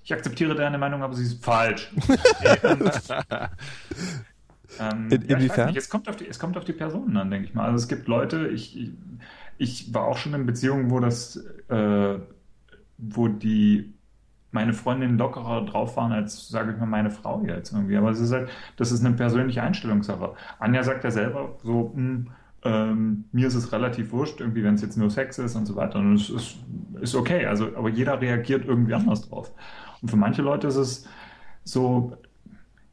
[0.03, 1.91] Ich akzeptiere deine Meinung, aber sie ist falsch.
[4.80, 5.75] ähm, in, ja, inwiefern?
[5.75, 7.65] Es kommt, auf die, es kommt auf die Personen an, denke ich mal.
[7.65, 8.91] Also es gibt Leute, ich, ich,
[9.58, 11.36] ich war auch schon in Beziehungen, wo das,
[11.67, 12.19] äh,
[12.97, 13.93] wo die
[14.51, 17.97] meine Freundin lockerer drauf waren als, sage ich mal, meine Frau jetzt irgendwie.
[17.97, 20.34] Aber es ist halt, das ist eine persönliche Einstellungssache.
[20.60, 22.27] Anja sagt ja selber so, mh, hm,
[22.63, 25.76] ähm, mir ist es relativ wurscht, irgendwie, wenn es jetzt nur Sex ist und so
[25.76, 26.00] weiter.
[26.00, 26.58] Und es ist,
[27.02, 27.46] ist okay.
[27.46, 29.52] Also, aber jeder reagiert irgendwie anders drauf.
[30.02, 31.08] Und für manche Leute ist es
[31.63, 32.17] so,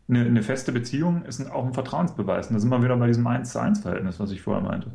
[0.09, 2.49] eine, eine feste Beziehung ist auch ein Vertrauensbeweis.
[2.49, 4.93] Und da sind wir wieder bei diesem 1 zu 1 Verhältnis, was ich vorher meinte.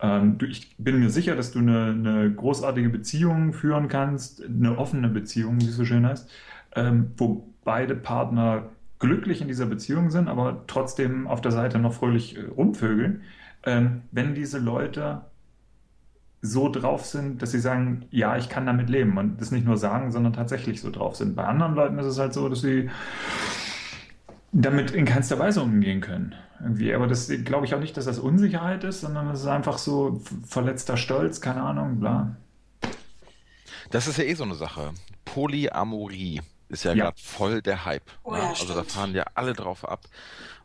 [0.00, 4.76] Ähm, du, ich bin mir sicher, dass du eine, eine, großartige Beziehung führen kannst, eine
[4.76, 6.30] offene Beziehung, wie es so schön heißt,
[6.74, 11.94] ähm, wo beide Partner glücklich in dieser Beziehung sind, aber trotzdem auf der Seite noch
[11.94, 13.22] fröhlich äh, rumvögeln
[13.66, 15.22] ähm, wenn diese Leute
[16.40, 19.76] so drauf sind, dass sie sagen, ja, ich kann damit leben und das nicht nur
[19.76, 21.34] sagen, sondern tatsächlich so drauf sind.
[21.34, 22.88] Bei anderen Leuten ist es halt so, dass sie
[24.52, 26.34] damit in keinster Weise umgehen können.
[26.60, 26.94] Irgendwie.
[26.94, 30.22] Aber das glaube ich auch nicht, dass das Unsicherheit ist, sondern es ist einfach so
[30.46, 32.36] verletzter Stolz, keine Ahnung, bla.
[33.90, 34.92] Das ist ja eh so eine Sache.
[35.24, 37.04] Polyamorie ist ja, ja.
[37.04, 38.10] gerade voll der Hype.
[38.22, 38.42] Oh, ne?
[38.42, 40.04] also da fahren ja alle drauf ab.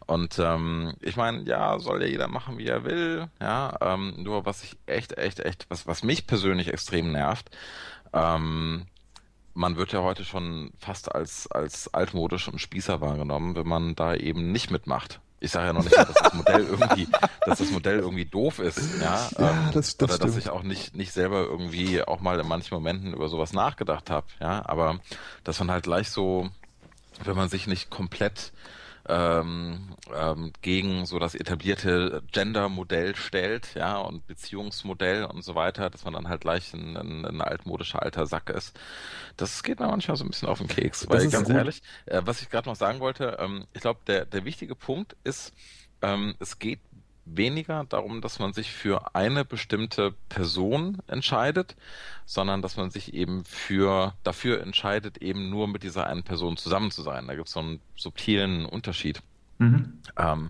[0.07, 3.29] Und ähm, ich meine, ja, soll ja jeder machen, wie er will.
[3.39, 7.49] Ja, ähm, nur was ich echt, echt, echt, was, was mich persönlich extrem nervt,
[8.13, 8.87] ähm,
[9.53, 14.15] man wird ja heute schon fast als, als altmodisch und Spießer wahrgenommen, wenn man da
[14.15, 15.19] eben nicht mitmacht.
[15.43, 17.07] Ich sage ja noch nicht, dass das Modell irgendwie,
[17.45, 20.29] dass das Modell irgendwie doof ist, ja, ja ähm, das, das oder stimmt.
[20.29, 24.11] dass ich auch nicht nicht selber irgendwie auch mal in manchen Momenten über sowas nachgedacht
[24.11, 24.99] habe, ja, aber
[25.43, 26.49] dass man halt gleich so,
[27.23, 28.53] wenn man sich nicht komplett
[29.07, 36.05] ähm, ähm, gegen so das etablierte Gender-Modell stellt, ja, und Beziehungsmodell und so weiter, dass
[36.05, 38.79] man dann halt gleich ein, ein, ein altmodischer alter Sack ist.
[39.37, 41.55] Das geht mir manchmal so ein bisschen auf den Keks, weil ganz gut.
[41.55, 45.15] ehrlich, äh, was ich gerade noch sagen wollte, ähm, ich glaube, der, der wichtige Punkt
[45.23, 45.53] ist,
[46.01, 46.79] ähm, es geht
[47.25, 51.75] weniger darum, dass man sich für eine bestimmte Person entscheidet,
[52.25, 56.91] sondern dass man sich eben für dafür entscheidet, eben nur mit dieser einen Person zusammen
[56.91, 57.27] zu sein.
[57.27, 59.21] Da gibt es so einen subtilen Unterschied.
[59.59, 59.99] Mhm.
[60.17, 60.49] Ähm,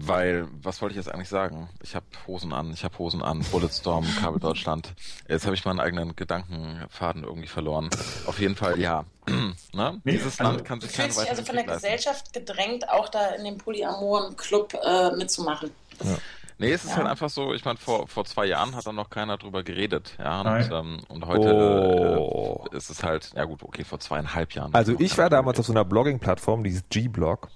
[0.00, 1.68] weil, was wollte ich jetzt eigentlich sagen?
[1.82, 4.94] Ich habe Hosen an, ich habe Hosen an, Bulletstorm, Kabel Deutschland.
[5.28, 7.90] Jetzt habe ich meinen eigenen Gedankenfaden irgendwie verloren.
[8.26, 9.04] Auf jeden Fall, ja.
[9.72, 10.00] ne?
[10.04, 13.30] Nee, Dieses also, Land kann sich keine weiteren also von der Gesellschaft gedrängt, auch da
[13.30, 15.70] in dem Polyamoren-Club äh, mitzumachen.
[16.02, 16.16] Ja.
[16.60, 16.96] Nee, es ist ja.
[16.96, 20.14] halt einfach so, ich meine, vor, vor zwei Jahren hat da noch keiner drüber geredet,
[20.18, 20.40] ja.
[20.40, 22.64] Und, ähm, und heute oh.
[22.72, 24.74] äh, ist es halt, ja gut, okay, vor zweieinhalb Jahren.
[24.74, 27.48] Also ich war damals auf so einer Blogging-Plattform, die ist G-Blog.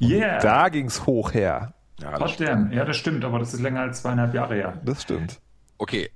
[0.00, 0.40] Yeah.
[0.40, 1.74] Da ging's hoch her.
[2.00, 4.80] Ja, Trotzdem, ja, das stimmt, aber das ist länger als zweieinhalb Jahre her.
[4.84, 5.40] Das stimmt.
[5.78, 6.10] Okay,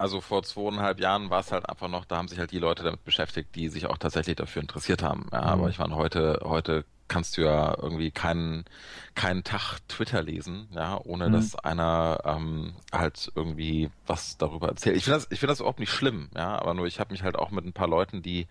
[0.00, 2.82] also vor zweieinhalb Jahren war es halt einfach noch, da haben sich halt die Leute
[2.82, 5.26] damit beschäftigt, die sich auch tatsächlich dafür interessiert haben.
[5.30, 5.46] Ja, mhm.
[5.46, 8.64] aber ich meine, heute, heute kannst du ja irgendwie keinen
[9.14, 11.32] keinen Tag Twitter lesen, ja, ohne mhm.
[11.32, 14.96] dass einer ähm, halt irgendwie was darüber erzählt.
[14.96, 17.22] Ich finde das, ich finde das überhaupt nicht schlimm, ja, aber nur ich habe mich
[17.22, 18.46] halt auch mit ein paar Leuten, die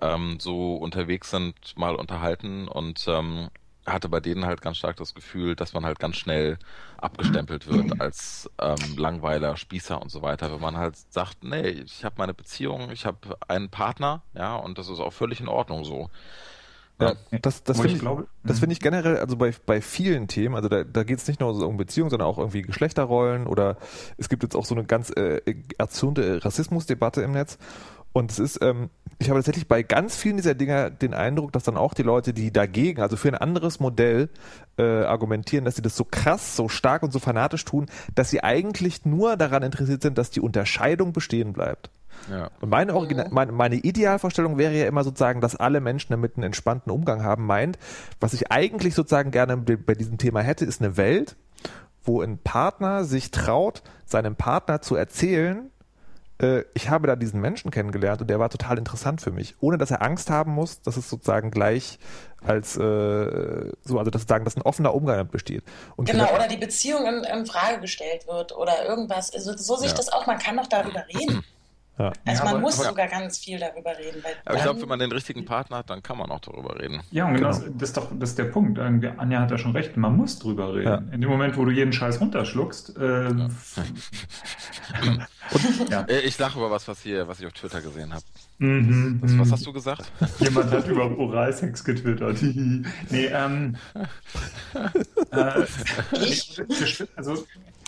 [0.00, 3.48] ähm, so unterwegs sind, mal unterhalten und ähm,
[3.92, 6.58] hatte bei denen halt ganz stark das Gefühl, dass man halt ganz schnell
[6.96, 10.52] abgestempelt wird als ähm, Langweiler, Spießer und so weiter.
[10.52, 14.78] Wenn man halt sagt, nee, ich habe meine Beziehung, ich habe einen Partner, ja, und
[14.78, 16.10] das ist auch völlig in Ordnung so.
[17.00, 18.08] Ja, das, das finde ich, ich
[18.42, 21.38] das finde ich generell, also bei, bei vielen Themen, also da, da geht es nicht
[21.38, 23.76] nur so um Beziehungen, sondern auch irgendwie Geschlechterrollen oder
[24.16, 25.40] es gibt jetzt auch so eine ganz äh,
[25.78, 27.58] erzürnte Rassismusdebatte im Netz.
[28.12, 31.64] Und es ist, ähm, ich habe tatsächlich bei ganz vielen dieser Dinger den Eindruck, dass
[31.64, 34.28] dann auch die Leute, die dagegen, also für ein anderes Modell
[34.78, 38.42] äh, argumentieren, dass sie das so krass, so stark und so fanatisch tun, dass sie
[38.42, 41.90] eigentlich nur daran interessiert sind, dass die Unterscheidung bestehen bleibt.
[42.30, 42.50] Ja.
[42.60, 46.44] Und meine, Original, meine, meine Idealvorstellung wäre ja immer sozusagen, dass alle Menschen damit einen
[46.44, 47.46] entspannten Umgang haben.
[47.46, 47.78] Meint,
[48.20, 51.36] was ich eigentlich sozusagen gerne bei diesem Thema hätte, ist eine Welt,
[52.04, 55.70] wo ein Partner sich traut, seinem Partner zu erzählen,
[56.40, 59.78] äh, ich habe da diesen Menschen kennengelernt und der war total interessant für mich, ohne
[59.78, 61.98] dass er Angst haben muss, dass es sozusagen gleich
[62.44, 65.64] als äh, so, also dass sozusagen, dass ein offener Umgang besteht.
[65.96, 69.34] Und genau, oder die Beziehung in, in, Frage gestellt wird oder irgendwas.
[69.34, 69.96] Also so sehe ich ja.
[69.96, 71.44] das auch, man kann doch darüber reden.
[71.98, 72.12] Ja.
[72.24, 74.22] Also man aber, muss aber, sogar ganz viel darüber reden.
[74.44, 77.02] aber ich glaube, wenn man den richtigen Partner hat, dann kann man auch darüber reden.
[77.10, 77.72] Ja, und genau, genau.
[77.76, 78.78] Das, ist doch das ist der Punkt.
[78.78, 80.86] Anja hat ja schon recht, man muss drüber reden.
[80.86, 81.02] Ja.
[81.12, 82.96] In dem Moment, wo du jeden Scheiß runterschluckst.
[82.96, 83.30] Äh, ja.
[85.52, 86.02] und, ja.
[86.02, 88.24] Äh, ich lache über was, was, hier, was ich auf Twitter gesehen habe.
[88.58, 89.52] Mhm, was, was, mhm.
[89.52, 90.12] hast du gesagt?
[90.38, 92.38] Jemand hat über Oralsex getwittert.
[92.42, 93.76] nee, ähm.
[95.30, 95.64] äh,
[97.16, 97.44] also,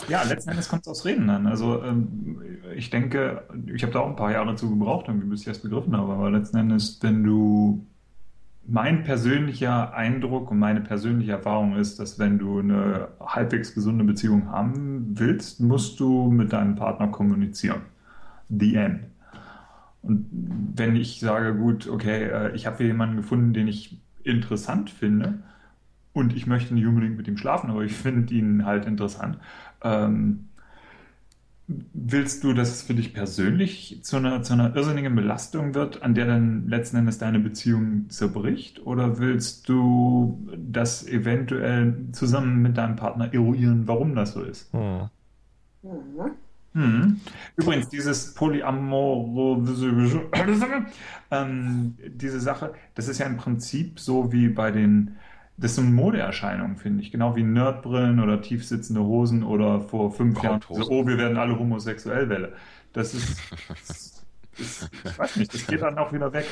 [0.08, 1.46] ja, letzten Endes kommt es aufs Reden an.
[1.46, 2.40] Also, ähm,
[2.74, 5.96] ich denke, ich habe da auch ein paar Jahre zu gebraucht, bis ich das begriffen
[5.96, 6.12] habe.
[6.12, 7.86] Aber letzten Endes, wenn du.
[8.66, 14.48] Mein persönlicher Eindruck und meine persönliche Erfahrung ist, dass wenn du eine halbwegs gesunde Beziehung
[14.48, 17.80] haben willst, musst du mit deinem Partner kommunizieren.
[18.48, 19.00] The end.
[20.02, 20.26] Und
[20.76, 25.42] wenn ich sage, gut, okay, äh, ich habe hier jemanden gefunden, den ich interessant finde
[26.12, 29.38] und ich möchte nicht unbedingt mit ihm schlafen, aber ich finde ihn halt interessant,
[29.82, 30.46] ähm,
[31.92, 36.14] willst du, dass es für dich persönlich zu einer, zu einer irrsinnigen Belastung wird, an
[36.14, 38.84] der dann letzten Endes deine Beziehung zerbricht?
[38.86, 44.72] Oder willst du das eventuell zusammen mit deinem Partner eruieren, warum das so ist?
[44.72, 45.08] Hm.
[45.82, 46.30] Mhm.
[46.72, 47.20] Mhm.
[47.56, 49.64] Übrigens, dieses Polyamor,
[51.30, 55.16] ähm, diese Sache, das ist ja im Prinzip so wie bei den,
[55.60, 57.10] das sind Modeerscheinungen, finde ich.
[57.10, 61.58] Genau wie Nerdbrillen oder tiefsitzende Hosen oder vor fünf Jahren, so, oh, wir werden alle
[61.58, 62.52] homosexuell Welle.
[62.92, 63.38] Das ist,
[63.78, 64.24] ist,
[65.04, 66.46] ich weiß nicht, das geht dann auch wieder weg.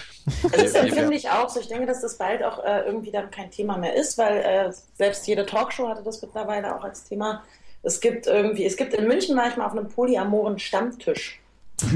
[0.52, 1.60] Das empfinde ich auch so.
[1.60, 4.72] Ich denke, dass das bald auch äh, irgendwie dann kein Thema mehr ist, weil äh,
[4.94, 7.42] selbst jede Talkshow hatte das mittlerweile auch als Thema
[7.82, 11.40] es gibt irgendwie, es gibt in München manchmal auf einem polyamoren Stammtisch.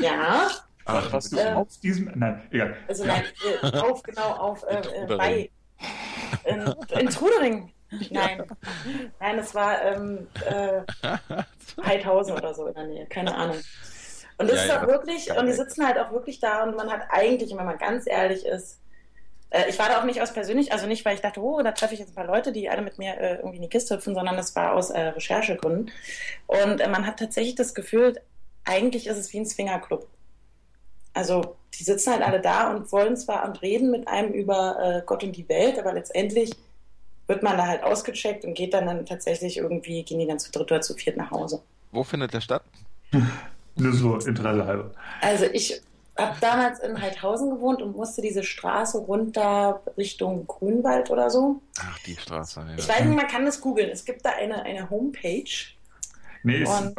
[0.00, 0.48] ja.
[0.84, 2.10] Ach, was du äh, auf diesem.
[2.14, 2.76] Nein, egal.
[2.88, 3.22] Also nein,
[3.62, 5.50] äh, auf, genau, auf äh, äh bei.
[6.48, 7.72] In, in Trudering.
[8.10, 8.44] Nein.
[9.20, 10.82] Nein, es war ähm, äh,
[11.84, 13.56] Heidhausen oder so in der Nähe, keine Ahnung.
[14.38, 16.90] Und das ja, ist ja, wirklich, und die sitzen halt auch wirklich da und man
[16.90, 18.80] hat eigentlich, wenn man ganz ehrlich ist,
[19.50, 21.72] äh, ich war da auch nicht aus persönlich, also nicht, weil ich dachte, oh, da
[21.72, 23.96] treffe ich jetzt ein paar Leute, die alle mit mir äh, irgendwie in die Kiste
[23.96, 25.90] hüpfen, sondern das war aus äh, Recherchegründen.
[26.46, 28.20] Und äh, man hat tatsächlich das Gefühl,
[28.64, 30.06] eigentlich ist es wie ein Swingerclub.
[31.14, 35.02] Also die sitzen halt alle da und wollen zwar und reden mit einem über äh,
[35.04, 36.52] Gott und die Welt, aber letztendlich
[37.26, 40.50] wird man da halt ausgecheckt und geht dann, dann tatsächlich irgendwie, gehen die dann zu
[40.50, 41.62] dritt oder zu viert nach Hause.
[41.92, 42.62] Wo findet der statt?
[43.76, 44.90] Nur so Interesse halber.
[45.20, 45.80] Also ich
[46.16, 51.62] habe damals in Heidhausen gewohnt und musste diese Straße runter Richtung Grünwald oder so.
[51.78, 52.76] Ach, die Straße, ja.
[52.76, 53.90] Ich weiß nicht, man kann das googeln.
[53.90, 55.44] Es gibt da eine, eine Homepage.
[56.42, 56.94] Nee, ist,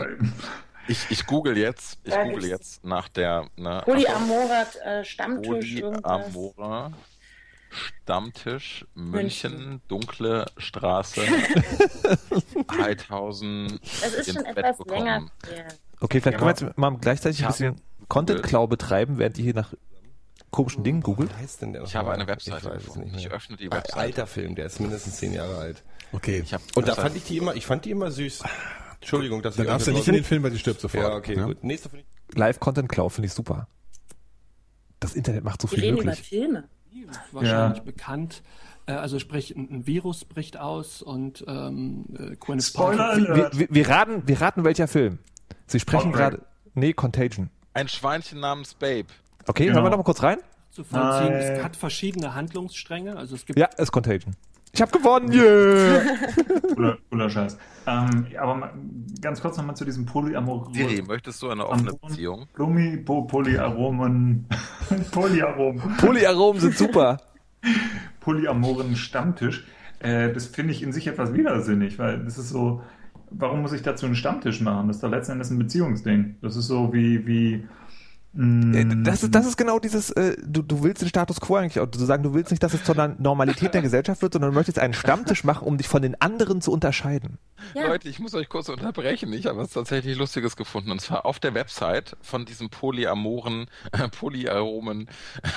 [0.89, 5.81] ich, ich google jetzt, ich google jetzt nach der ne, Polyamora äh, Stammtisch.
[5.81, 6.91] Polyamora
[7.69, 11.21] Stammtisch München, München, dunkle Straße,
[12.81, 13.79] Heidhausen.
[14.01, 14.97] Das ist schon etwas bekommen.
[14.97, 15.27] länger.
[15.99, 19.53] Okay, vielleicht können wir jetzt mal gleichzeitig ein bisschen Content Cloud betreiben, während ihr hier
[19.53, 19.73] nach
[20.49, 21.35] komischen Dingen googelt?
[21.37, 22.79] heißt denn der ich habe eine Webseite.
[22.79, 23.97] Ich, ich, ich öffne die Webseite.
[23.97, 25.83] Alter Film, der ist mindestens zehn Jahre alt.
[26.11, 26.43] Okay.
[26.73, 28.43] Und da fand ich die immer, ich fand die immer süß.
[28.99, 29.67] Entschuldigung, dass da ich.
[29.67, 31.03] Da darfst du nicht in den Film, weil die stirbt sofort.
[31.03, 31.45] Ja, okay, ja?
[31.45, 31.63] gut.
[31.63, 31.89] Nächster
[32.33, 33.67] Live Content Cloud finde ich super.
[34.99, 36.19] Das Internet macht so viel reden möglich.
[36.19, 36.63] Über Filme.
[37.31, 37.83] Wahrscheinlich ja.
[37.83, 38.43] bekannt.
[38.85, 44.23] Äh, also sprich, ein Virus bricht aus und ähm, äh, Spoiler wir, wir, wir, raten,
[44.25, 45.19] wir raten welcher Film.
[45.67, 46.41] Sie sprechen gerade.
[46.73, 47.49] Nee, Contagion.
[47.73, 49.07] Ein Schweinchen namens Babe.
[49.47, 49.75] Okay, genau.
[49.75, 50.39] hören wir noch mal kurz rein.
[50.71, 51.33] Zu vollziehen.
[51.33, 53.15] Es hat verschiedene Handlungsstränge.
[53.15, 54.35] Also es gibt ja, es ist Contagion.
[54.71, 56.01] Ich habe gewonnen, yeah!
[56.75, 57.57] cooler, cooler Scheiß.
[57.87, 58.71] Ähm, aber
[59.21, 60.73] ganz kurz nochmal zu diesem Polyamoren.
[60.73, 62.47] Siri, möchtest du eine offene Beziehung?
[62.53, 64.47] Blumi, po, Polyaromen.
[65.11, 65.97] Polyaromen.
[65.97, 67.19] Polyaromen sind super.
[68.19, 69.65] Polyamoren Stammtisch.
[69.99, 72.83] Äh, das finde ich in sich etwas widersinnig, weil das ist so,
[73.31, 74.87] warum muss ich dazu einen Stammtisch machen?
[74.87, 76.35] Das ist doch letzten Endes ein Beziehungsding.
[76.41, 77.67] Das ist so wie, wie
[78.31, 82.05] das ist, das ist genau dieses, äh, du, du willst den Status quo eigentlich, du
[82.05, 84.93] sagen, du willst nicht, dass es zur Normalität der Gesellschaft wird, sondern du möchtest einen
[84.93, 87.39] Stammtisch machen, um dich von den anderen zu unterscheiden.
[87.73, 87.87] Ja.
[87.87, 89.33] Leute, ich muss euch kurz unterbrechen.
[89.33, 90.91] Ich habe was tatsächlich Lustiges gefunden.
[90.91, 95.09] Und zwar auf der Website von diesem polyamoren, äh, polyaromen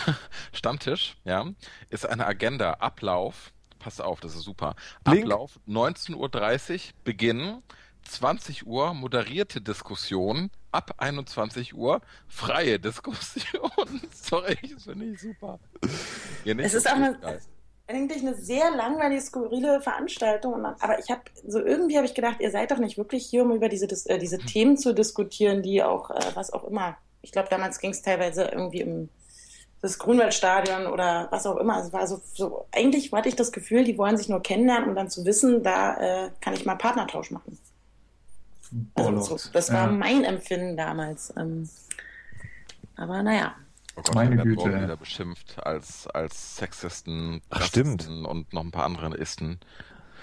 [0.52, 1.44] Stammtisch, ja,
[1.90, 4.76] ist eine Agenda, Ablauf, pass auf, das ist super.
[5.04, 5.24] Blink.
[5.24, 7.58] Ablauf 19.30 Uhr, Beginn
[8.02, 13.70] 20 Uhr, moderierte Diskussion, ab 21 Uhr, freie Diskussion.
[14.12, 15.58] Sorry, das finde ich super.
[16.44, 17.18] es ist auch eine,
[17.86, 20.64] eigentlich eine sehr langweilige, skurrile Veranstaltung.
[20.64, 23.52] aber ich habe so irgendwie habe ich gedacht, ihr seid doch nicht wirklich hier, um
[23.52, 26.96] über diese, äh, diese Themen zu diskutieren, die auch, äh, was auch immer.
[27.22, 29.08] Ich glaube, damals ging es teilweise irgendwie im
[29.82, 31.80] das Grünwaldstadion oder was auch immer.
[31.80, 34.94] Es war so, so, eigentlich hatte ich das Gefühl, die wollen sich nur kennenlernen, um
[34.94, 37.58] dann zu wissen, da äh, kann ich mal Partnertausch machen.
[38.94, 39.92] Also so, das war ja.
[39.92, 41.32] mein Empfinden damals.
[41.36, 41.68] Ähm,
[42.96, 43.54] Aber naja.
[43.94, 44.82] Oh Gott, Meine wir Güte.
[44.82, 48.08] wieder beschimpft als, als Sexisten, Ach, stimmt.
[48.08, 49.60] und noch ein paar andere Isten.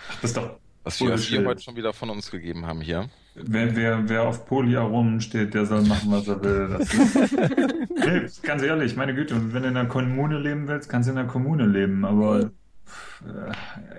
[0.09, 2.81] Ach, das ist doch was wir, was wir heute schon wieder von uns gegeben haben
[2.81, 3.09] hier.
[3.35, 6.79] Wer, wer, wer auf Polyaromen steht, der soll machen, was er will.
[7.95, 11.19] nee, ganz ehrlich, meine Güte, wenn du in einer Kommune leben willst, kannst du in
[11.19, 12.51] einer Kommune leben, aber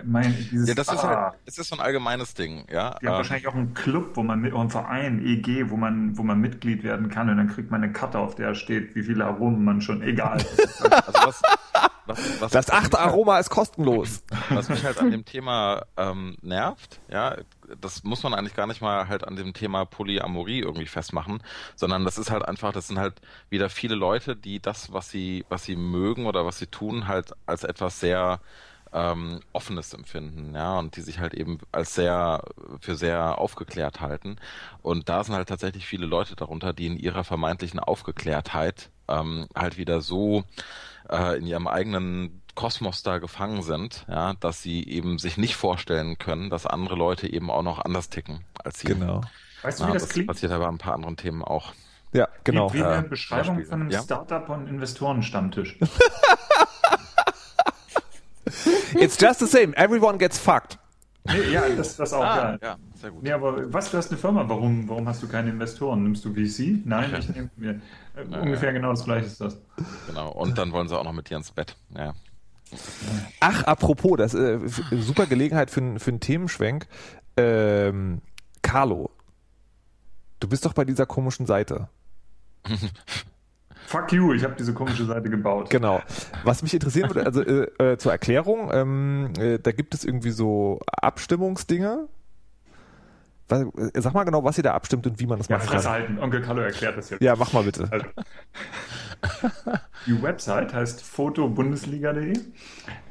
[0.04, 2.96] mein, dieses, ja, das ist, halt, ah, das ist so ein allgemeines Ding, ja.
[3.00, 5.76] Die haben ähm, wahrscheinlich auch einen Club, wo man mit, oder einen Verein, EG, wo
[5.76, 8.94] man, wo man Mitglied werden kann und dann kriegt man eine Karte, auf der steht,
[8.94, 10.38] wie viele Aromen man schon, egal.
[10.80, 11.42] also was,
[12.06, 14.22] was, was das achte Aroma ist kostenlos.
[14.48, 17.36] Was mich halt an dem Thema ähm, nervt, ja,
[17.80, 21.42] das muss man eigentlich gar nicht mal halt an dem Thema Polyamorie irgendwie festmachen,
[21.76, 25.44] sondern das ist halt einfach, das sind halt wieder viele Leute, die das, was sie,
[25.48, 28.40] was sie mögen oder was sie tun, halt als etwas sehr
[28.92, 32.42] ähm, offenes empfinden, ja, und die sich halt eben als sehr
[32.80, 34.36] für sehr aufgeklärt halten.
[34.82, 39.78] Und da sind halt tatsächlich viele Leute darunter, die in ihrer vermeintlichen Aufgeklärtheit ähm, halt
[39.78, 40.44] wieder so
[41.08, 46.18] äh, in ihrem eigenen Kosmos da gefangen sind, ja, dass sie eben sich nicht vorstellen
[46.18, 48.88] können, dass andere Leute eben auch noch anders ticken als sie.
[48.88, 49.22] Genau.
[49.62, 50.28] Weißt du, wie das, das klingt?
[50.28, 51.72] passiert aber ein paar anderen Themen auch.
[52.12, 52.72] Ja, genau.
[52.72, 54.02] Wie, wie eine Beschreibung von einem ja?
[54.02, 55.78] Startup- und Investorenstammtisch.
[58.94, 59.74] It's just the same.
[59.76, 60.78] Everyone gets fucked.
[61.24, 62.68] Nee, ja, das, das auch, ah, ja.
[62.68, 62.76] ja.
[62.94, 63.22] Sehr gut.
[63.22, 66.02] Nee, aber was, du hast eine Firma, warum, warum hast du keine Investoren?
[66.02, 66.80] Nimmst du VC?
[66.84, 67.70] Nein, ich nehme mir.
[68.16, 68.74] Äh, ja, ungefähr ja.
[68.74, 69.58] genau das gleiche ist das.
[70.06, 71.76] Genau, und dann wollen sie auch noch mit dir ins Bett.
[71.96, 72.14] Ja.
[73.40, 76.86] Ach, apropos, das ist äh, super Gelegenheit für, für einen Themenschwenk.
[77.36, 78.22] Ähm,
[78.62, 79.10] Carlo,
[80.40, 81.88] du bist doch bei dieser komischen Seite.
[83.90, 85.68] Fuck you, ich habe diese komische Seite gebaut.
[85.68, 86.00] Genau.
[86.44, 90.30] Was mich interessieren würde, also äh, äh, zur Erklärung, ähm, äh, da gibt es irgendwie
[90.30, 92.06] so Abstimmungsdinge.
[93.48, 95.66] Was, äh, sag mal genau, was ihr da abstimmt und wie man das ja, machen
[95.70, 96.20] Fresse halten.
[96.20, 97.20] Onkel Carlo erklärt das jetzt.
[97.20, 97.88] Ja, mach mal bitte.
[97.90, 98.06] Also,
[100.06, 102.32] die Website heißt fotobundesliga.de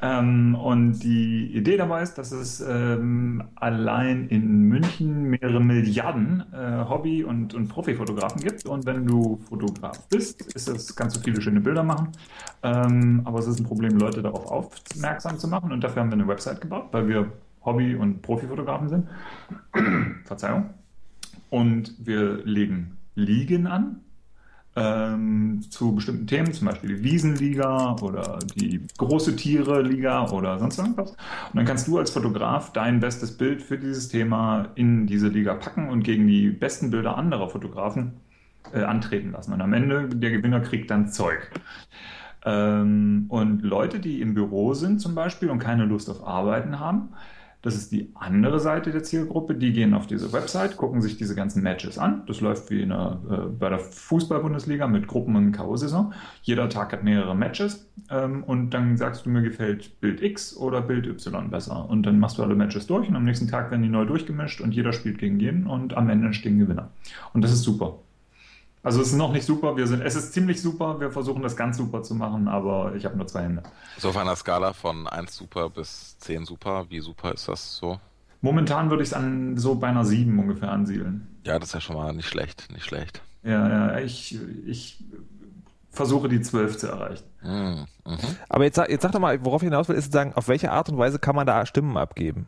[0.02, 6.86] ähm, und die Idee dabei ist, dass es ähm, allein in München mehrere Milliarden äh,
[6.88, 8.66] Hobby- und, und Profifotografen gibt.
[8.66, 12.10] Und wenn du Fotograf bist, ist es, kannst du viele schöne Bilder machen,
[12.64, 15.72] ähm, aber es ist ein Problem, Leute darauf aufmerksam zu machen.
[15.72, 17.32] Und dafür haben wir eine Website gebaut, weil wir
[17.64, 19.08] Hobby- und Profifotografen sind.
[20.26, 20.72] Verzeihung.
[21.50, 24.02] Und wir legen Ligen an,
[24.80, 31.12] ähm, zu bestimmten Themen, zum Beispiel die Wiesenliga oder die große Tiere-Liga oder sonst irgendwas.
[31.12, 31.18] Und
[31.56, 35.90] dann kannst du als Fotograf dein bestes Bild für dieses Thema in diese Liga packen
[35.90, 38.14] und gegen die besten Bilder anderer Fotografen
[38.74, 39.54] äh, antreten lassen.
[39.54, 41.52] Und am Ende der Gewinner kriegt dann Zeug.
[42.46, 47.10] Ähm, und Leute, die im Büro sind zum Beispiel und keine Lust auf Arbeiten haben,
[47.62, 49.54] das ist die andere Seite der Zielgruppe.
[49.54, 52.24] Die gehen auf diese Website, gucken sich diese ganzen Matches an.
[52.26, 56.12] Das läuft wie einer, äh, bei der Fußball-Bundesliga mit Gruppen- und K.O.-Saison.
[56.42, 60.82] Jeder Tag hat mehrere Matches ähm, und dann sagst du, mir gefällt Bild X oder
[60.82, 61.90] Bild Y besser.
[61.90, 64.62] Und dann machst du alle Matches durch und am nächsten Tag werden die neu durchgemischt
[64.62, 66.92] und jeder spielt gegen jeden und am Ende entstehen Gewinner.
[67.34, 68.00] Und das ist super.
[68.82, 71.58] Also es ist noch nicht super, wir sind, es ist ziemlich super, wir versuchen das
[71.58, 73.64] ganz super zu machen, aber ich habe nur zwei Hände.
[73.98, 78.00] So auf einer Skala von 1 super bis 10 super, wie super ist das so?
[78.42, 81.28] Momentan würde ich es an so bei einer 7 ungefähr ansiedeln.
[81.44, 83.22] Ja, das ist ja schon mal nicht schlecht, nicht schlecht.
[83.44, 85.04] Ja, ja, ich, ich
[85.92, 87.26] versuche die 12 zu erreichen.
[87.42, 87.86] Mhm.
[88.06, 88.18] Mhm.
[88.48, 90.72] Aber jetzt, jetzt sag doch mal, worauf ich hinaus will, ist zu sagen, auf welche
[90.72, 92.48] Art und Weise kann man da Stimmen abgeben?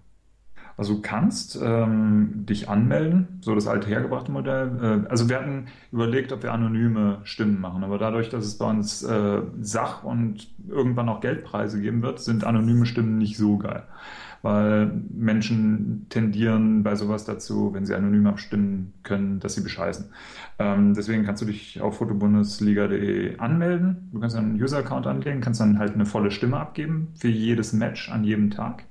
[0.78, 5.04] Also du kannst ähm, dich anmelden, so das alte hergebrachte Modell.
[5.06, 8.70] Äh, also wir hatten überlegt, ob wir anonyme Stimmen machen, aber dadurch, dass es bei
[8.70, 13.84] uns äh, Sach- und irgendwann auch Geldpreise geben wird, sind anonyme Stimmen nicht so geil.
[14.44, 20.06] Weil Menschen tendieren bei sowas dazu, wenn sie anonym abstimmen können, dass sie bescheißen.
[20.58, 24.10] Ähm, deswegen kannst du dich auf fotobundesliga.de anmelden.
[24.12, 28.10] Du kannst einen User-Account anlegen, kannst dann halt eine volle Stimme abgeben für jedes Match
[28.10, 28.86] an jedem Tag.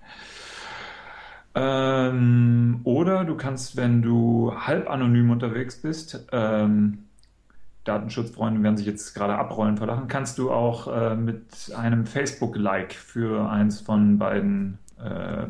[1.54, 7.06] Ähm, oder du kannst, wenn du halb anonym unterwegs bist, ähm,
[7.84, 13.50] Datenschutzfreunde werden sich jetzt gerade abrollen verlachen, kannst du auch äh, mit einem Facebook-Like für
[13.50, 15.46] eins von beiden äh,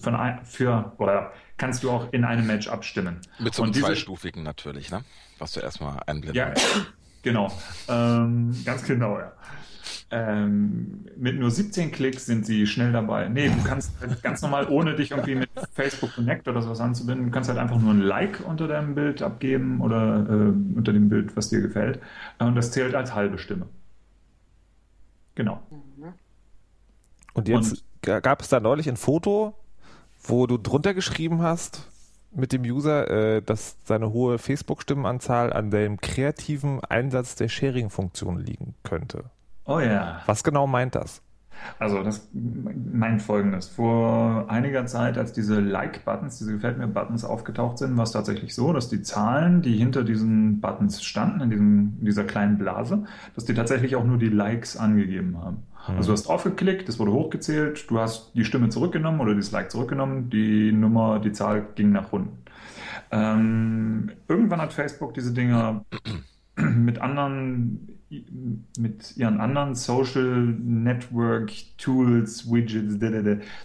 [0.00, 3.20] von ein, für oder kannst du auch in einem Match abstimmen.
[3.38, 5.04] Mit so einem zweistufigen natürlich, ne?
[5.38, 6.54] Was du erstmal einblenden Ja,
[7.22, 7.52] genau.
[7.88, 9.32] Ähm, ganz genau, ja.
[10.16, 13.28] Ähm, mit nur 17 Klicks sind sie schnell dabei.
[13.28, 17.26] Nee, du kannst halt ganz normal, ohne dich irgendwie mit Facebook Connect oder sowas anzubinden,
[17.26, 21.08] du kannst halt einfach nur ein Like unter deinem Bild abgeben oder äh, unter dem
[21.08, 21.98] Bild, was dir gefällt.
[22.38, 23.66] Und das zählt als halbe Stimme.
[25.34, 25.60] Genau.
[27.32, 29.54] Und jetzt Und, gab es da neulich ein Foto,
[30.22, 31.88] wo du drunter geschrieben hast,
[32.30, 38.76] mit dem User, äh, dass seine hohe Facebook-Stimmenanzahl an dem kreativen Einsatz der Sharing-Funktion liegen
[38.84, 39.24] könnte.
[39.66, 40.20] Oh ja.
[40.26, 41.22] Was genau meint das?
[41.78, 43.68] Also das meint folgendes.
[43.68, 48.72] Vor einiger Zeit, als diese Like-Buttons, diese Gefällt mir-Buttons aufgetaucht sind, war es tatsächlich so,
[48.72, 53.04] dass die Zahlen, die hinter diesen Buttons standen, in, diesem, in dieser kleinen Blase,
[53.34, 55.62] dass die tatsächlich auch nur die Likes angegeben haben.
[55.88, 55.96] Mhm.
[55.96, 59.70] Also du hast draufgeklickt, es wurde hochgezählt, du hast die Stimme zurückgenommen oder das Like
[59.70, 62.38] zurückgenommen, die Nummer, die Zahl ging nach unten.
[63.10, 65.84] Ähm, irgendwann hat Facebook diese Dinger
[66.56, 67.93] mit anderen
[68.78, 72.98] mit ihren anderen Social Network Tools, Widgets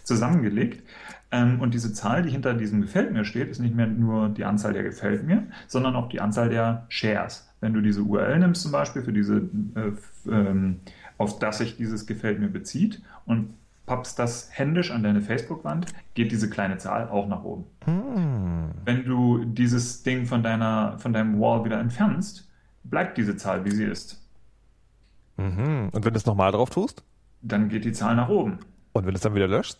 [0.04, 0.84] zusammengelegt.
[1.32, 4.46] Ähm, und diese Zahl, die hinter diesem Gefällt mir steht, ist nicht mehr nur die
[4.46, 7.48] Anzahl der Gefällt mir, sondern auch die Anzahl der Shares.
[7.62, 10.80] Wenn du diese URL nimmst zum Beispiel für diese, äh, ähm,
[11.18, 13.54] auf das sich dieses Gefällt mir bezieht und
[13.86, 17.66] pappst das händisch an deine Facebook-Wand, geht diese kleine Zahl auch nach oben.
[17.86, 18.70] Hm.
[18.86, 22.48] Wenn du dieses Ding von deiner, von deinem Wall wieder entfernst,
[22.84, 24.22] bleibt diese Zahl, wie sie ist.
[25.40, 25.90] Mhm.
[25.92, 27.04] Und wenn du es nochmal drauf tust?
[27.42, 28.60] Dann geht die Zahl nach oben.
[28.92, 29.78] Und wenn du es dann wieder löscht?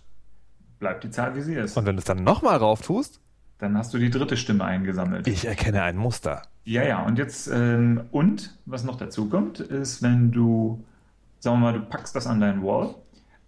[0.80, 1.76] Bleibt die Zahl, wie sie ist.
[1.78, 3.20] Und wenn du es dann nochmal drauf tust?
[3.58, 5.28] Dann hast du die dritte Stimme eingesammelt.
[5.28, 6.44] Ich erkenne ein Muster.
[6.64, 7.04] Ja, ja.
[7.04, 10.86] Und jetzt, ähm, und was noch dazu kommt, ist, wenn du,
[11.40, 12.96] sagen wir mal, du packst das an deinen Wall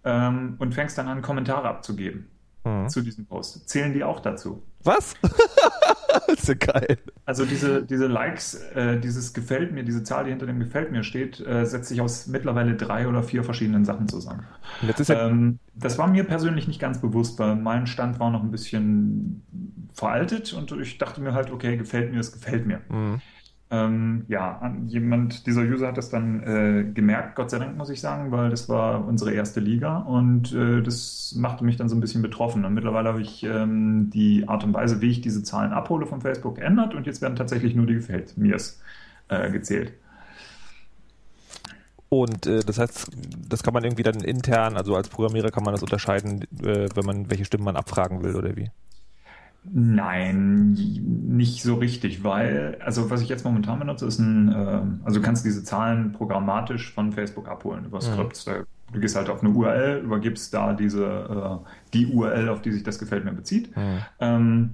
[0.04, 2.28] ähm, und fängst dann an, Kommentare abzugeben
[2.64, 2.90] mhm.
[2.90, 3.66] zu diesem Post.
[3.70, 4.62] Zählen die auch dazu?
[4.82, 5.14] Was?
[6.12, 6.98] das ist ja geil.
[7.24, 11.04] Also diese, diese Likes, äh, dieses Gefällt mir, diese Zahl, die hinter dem Gefällt mir
[11.04, 14.44] steht, äh, setzt sich aus mittlerweile drei oder vier verschiedenen Sachen zusammen.
[14.80, 18.50] Ja ähm, das war mir persönlich nicht ganz bewusst, weil mein Stand war noch ein
[18.50, 19.42] bisschen
[19.92, 22.80] veraltet und ich dachte mir halt, okay, gefällt mir, es gefällt mir.
[22.88, 23.20] Mhm.
[23.72, 28.02] Ähm, ja, jemand, dieser User hat das dann äh, gemerkt, Gott sei Dank muss ich
[28.02, 32.00] sagen, weil das war unsere erste Liga und äh, das machte mich dann so ein
[32.00, 32.66] bisschen betroffen.
[32.66, 36.20] Und mittlerweile habe ich ähm, die Art und Weise, wie ich diese Zahlen abhole von
[36.20, 38.78] Facebook geändert und jetzt werden tatsächlich nur die Gefällt mir's
[39.28, 39.94] äh, gezählt.
[42.10, 43.10] Und äh, das heißt,
[43.48, 47.06] das kann man irgendwie dann intern, also als Programmierer kann man das unterscheiden, äh, wenn
[47.06, 48.70] man welche Stimmen man abfragen will oder wie?
[49.64, 55.20] Nein, nicht so richtig, weil, also was ich jetzt momentan benutze, ist ein, äh, also
[55.20, 58.46] du kannst diese Zahlen programmatisch von Facebook abholen über Skripts.
[58.46, 58.64] Mhm.
[58.92, 62.82] Du gehst halt auf eine URL, übergibst da diese, äh, die URL, auf die sich
[62.82, 63.74] das gefällt mir bezieht.
[63.76, 63.98] Mhm.
[64.20, 64.70] Ähm,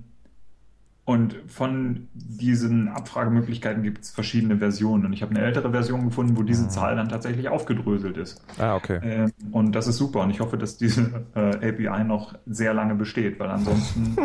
[1.08, 5.06] und von diesen Abfragemöglichkeiten gibt es verschiedene Versionen.
[5.06, 6.68] Und ich habe eine ältere Version gefunden, wo diese mhm.
[6.68, 8.42] Zahl dann tatsächlich aufgedröselt ist.
[8.58, 9.00] Ah, okay.
[9.02, 10.20] Ähm, und das ist super.
[10.20, 14.18] Und ich hoffe, dass diese äh, API noch sehr lange besteht, weil ansonsten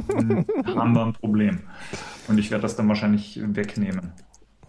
[0.75, 1.61] haben wir ein Problem.
[2.27, 4.11] Und ich werde das dann wahrscheinlich wegnehmen.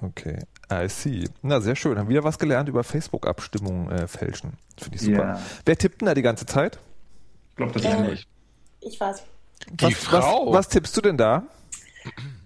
[0.00, 0.38] Okay,
[0.72, 1.28] I see.
[1.42, 1.98] Na, sehr schön.
[1.98, 4.52] Haben wir wieder was gelernt über Facebook-Abstimmungen äh, fälschen.
[4.78, 5.24] Finde ich super.
[5.24, 5.40] Yeah.
[5.64, 6.78] Wer tippt denn da die ganze Zeit?
[7.50, 8.28] Ich glaube, das ist äh, ich.
[8.82, 9.24] Ich weiß.
[9.72, 10.46] Die was, Frau.
[10.46, 11.42] Was, was tippst du denn da?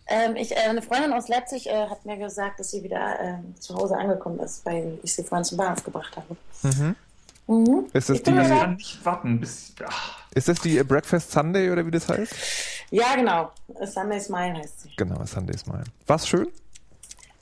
[0.08, 3.60] Ähm, ich, äh, eine Freundin aus Leipzig äh, hat mir gesagt, dass sie wieder äh,
[3.60, 6.36] zu Hause angekommen ist, weil ich sie vorhin zum Bahnhof gebracht habe.
[6.62, 6.96] Mhm.
[7.46, 7.86] Mhm.
[7.92, 10.18] Ist das ich die, kann nicht warten, bis, ach.
[10.34, 12.34] Ist das die Breakfast Sunday oder wie das heißt?
[12.90, 13.52] Ja, genau.
[13.84, 14.90] Sunday Smile heißt sie.
[14.96, 15.84] Genau, Sunday Smile.
[16.06, 16.48] War es schön?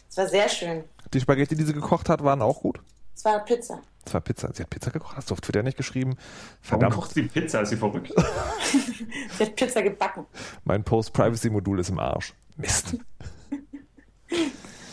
[0.08, 0.84] Es war sehr schön.
[1.12, 2.80] Die Spaghetti, die sie gekocht hat, waren auch gut?
[3.14, 3.80] Es war Pizza.
[4.04, 4.50] Es war Pizza.
[4.52, 5.16] Sie hat Pizza gekocht.
[5.16, 6.16] Hast du auf Twitter nicht geschrieben?
[6.62, 6.92] Verdammt.
[6.92, 7.60] Warum kocht sie Pizza?
[7.60, 8.12] Ist sie verrückt?
[9.38, 10.26] sie hat Pizza gebacken.
[10.64, 12.32] Mein Post-Privacy-Modul ist im Arsch.
[12.56, 12.96] Mist.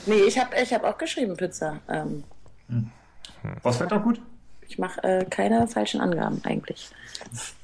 [0.06, 1.80] nee, ich habe ich hab auch geschrieben Pizza.
[1.90, 2.24] Ähm,
[2.68, 2.92] hm.
[3.62, 4.22] Was Wetter gut?
[4.68, 6.92] Ich mache äh, keine falschen Angaben eigentlich.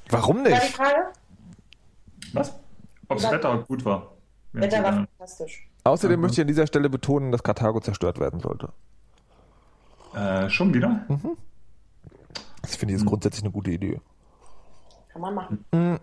[0.08, 0.52] Warum nicht?
[0.52, 1.06] War die Frage?
[2.32, 2.54] Was?
[3.08, 4.12] Ob das Wetter gut war.
[4.52, 5.66] Wetter war fantastisch.
[5.84, 6.22] Außerdem mhm.
[6.22, 8.68] möchte ich an dieser Stelle betonen, dass Karthago zerstört werden sollte.
[10.14, 11.04] Äh, schon wieder?
[11.08, 11.36] Mhm.
[12.62, 13.10] Das finde ich jetzt mhm.
[13.10, 14.00] grundsätzlich eine gute Idee.
[15.12, 15.64] Kann man machen.
[15.72, 15.98] Mhm.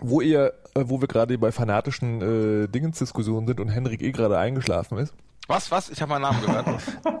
[0.00, 0.54] Wo ihr,
[0.86, 2.20] wo wir gerade bei fanatischen
[2.64, 5.14] äh, Dingensdiskussionen sind und Henrik eh gerade eingeschlafen ist.
[5.46, 5.88] Was, was?
[5.90, 6.66] Ich habe meinen Namen gehört.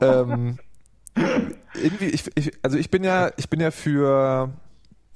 [0.02, 0.58] ähm,
[1.74, 4.52] irgendwie, ich, ich, also ich bin ja, ich bin ja für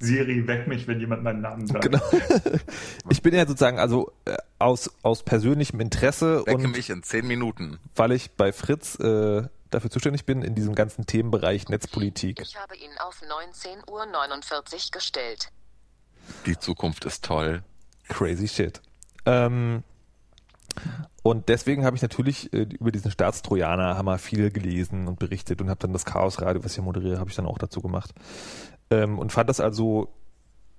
[0.03, 1.83] Siri, weck mich, wenn jemand meinen Namen sagt.
[1.83, 2.01] Genau.
[3.09, 7.27] Ich bin ja sozusagen, also äh, aus, aus persönlichem Interesse Wecke und mich in zehn
[7.27, 7.79] Minuten.
[7.95, 12.41] Weil ich bei Fritz äh, dafür zuständig bin in diesem ganzen Themenbereich Netzpolitik.
[12.41, 15.49] Ich habe ihn auf 19.49 Uhr gestellt.
[16.45, 17.63] Die Zukunft ist toll.
[18.13, 18.81] Crazy shit.
[19.25, 19.83] Ähm,
[21.21, 25.69] und deswegen habe ich natürlich äh, über diesen Staatstrojaner Hammer viel gelesen und berichtet und
[25.69, 28.13] habe dann das Chaos Radio, was ich ja moderiere, habe ich dann auch dazu gemacht.
[28.89, 30.09] Ähm, und fand das also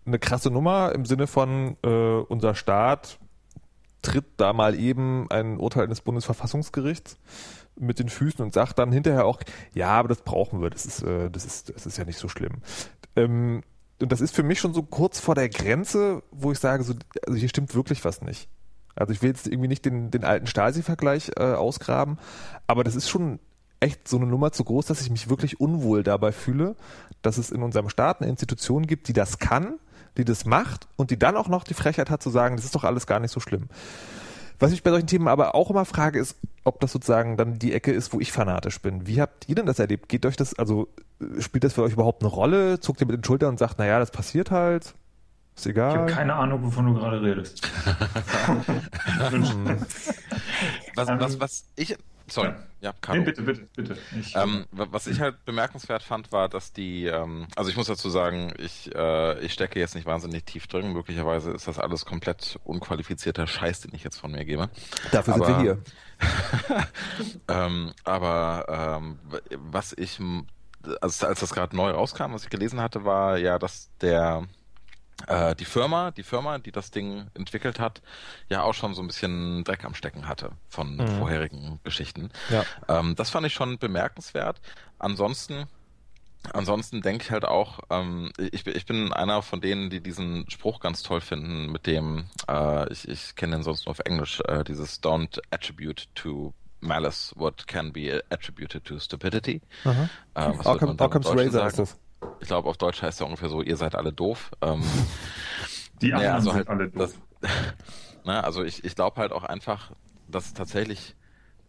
[0.06, 3.18] eine krasse Nummer im Sinne von äh, unser Staat
[4.02, 7.18] tritt da mal eben ein Urteil eines Bundesverfassungsgerichts
[7.76, 9.40] mit den Füßen und sagt dann hinterher auch,
[9.72, 12.28] ja, aber das brauchen wir, das ist, äh, das ist, das ist ja nicht so
[12.28, 12.58] schlimm.
[13.16, 13.62] Ähm,
[14.00, 16.94] und das ist für mich schon so kurz vor der Grenze, wo ich sage, so,
[17.26, 18.48] also hier stimmt wirklich was nicht.
[18.96, 22.18] Also ich will jetzt irgendwie nicht den, den alten Stasi-Vergleich äh, ausgraben,
[22.66, 23.40] aber das ist schon
[23.80, 26.76] echt so eine Nummer zu groß, dass ich mich wirklich unwohl dabei fühle,
[27.22, 29.78] dass es in unserem Staat eine Institution gibt, die das kann,
[30.16, 32.74] die das macht und die dann auch noch die Frechheit hat zu sagen, das ist
[32.74, 33.68] doch alles gar nicht so schlimm.
[34.58, 37.72] Was ich bei solchen Themen aber auch immer frage, ist, ob das sozusagen dann die
[37.72, 39.06] Ecke ist, wo ich fanatisch bin.
[39.06, 40.08] Wie habt ihr denn das erlebt?
[40.08, 40.88] Geht euch das, also
[41.38, 42.80] spielt das für euch überhaupt eine Rolle?
[42.80, 44.94] Zuckt ihr mit den Schultern und sagt, naja, das passiert halt?
[45.56, 45.92] Ist egal.
[45.92, 47.62] Ich habe keine Ahnung, wovon du gerade redest.
[50.96, 51.96] was, was, was ich
[52.26, 53.18] Sorry, ja, ja Caro.
[53.18, 53.98] Nee, bitte, bitte, bitte.
[54.18, 58.08] Ich, ähm, was ich halt bemerkenswert fand, war, dass die, ähm, also ich muss dazu
[58.08, 60.92] sagen, ich, äh, ich stecke jetzt nicht wahnsinnig tief drin.
[60.92, 64.70] Möglicherweise ist das alles komplett unqualifizierter Scheiß, den ich jetzt von mir gebe.
[65.12, 65.78] Dafür aber, sind wir hier.
[67.48, 69.18] ähm, aber ähm,
[69.58, 70.18] was ich,
[71.00, 74.44] also als das gerade neu rauskam, was ich gelesen hatte, war ja, dass der
[75.26, 78.02] äh, die Firma, die Firma, die das Ding entwickelt hat,
[78.48, 81.06] ja auch schon so ein bisschen Dreck am Stecken hatte von mhm.
[81.18, 82.30] vorherigen Geschichten.
[82.50, 82.64] Ja.
[82.88, 84.60] Ähm, das fand ich schon bemerkenswert.
[84.98, 85.66] Ansonsten
[86.52, 90.80] Ansonsten denke ich halt auch, ähm, ich, ich bin einer von denen, die diesen Spruch
[90.80, 94.62] ganz toll finden, mit dem, äh, ich, ich kenne den sonst nur auf Englisch, äh,
[94.62, 99.62] dieses Don't attribute to malice what can be attributed to stupidity.
[99.84, 101.98] Äh, Occam, Occam's Razor ist das.
[102.40, 104.50] Ich glaube, auf Deutsch heißt er ungefähr so, ihr seid alle doof.
[104.60, 104.82] Ähm,
[106.02, 107.14] Die anderen naja, also sind halt, alle doof.
[107.40, 107.50] Das,
[108.24, 109.92] na, also ich, ich glaube halt auch einfach,
[110.28, 111.14] dass es tatsächlich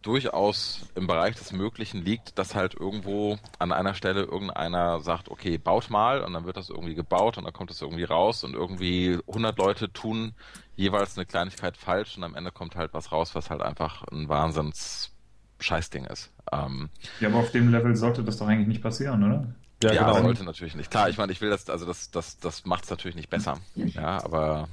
[0.02, 5.58] durchaus im Bereich des Möglichen liegt, dass halt irgendwo an einer Stelle irgendeiner sagt, okay,
[5.58, 8.54] baut mal und dann wird das irgendwie gebaut und dann kommt es irgendwie raus und
[8.54, 10.34] irgendwie 100 Leute tun
[10.76, 14.28] jeweils eine Kleinigkeit falsch und am Ende kommt halt was raus, was halt einfach ein
[14.28, 15.12] Wahnsinns
[15.58, 16.32] Scheißding ist.
[16.52, 19.54] Ähm, ja, aber auf dem Level sollte das doch eigentlich nicht passieren, oder?
[19.82, 20.22] Ja, ja genau.
[20.22, 20.90] sollte natürlich nicht.
[20.90, 23.58] Klar, ich meine, ich will das, also das, das, das macht es natürlich nicht besser.
[23.74, 24.68] Ja, aber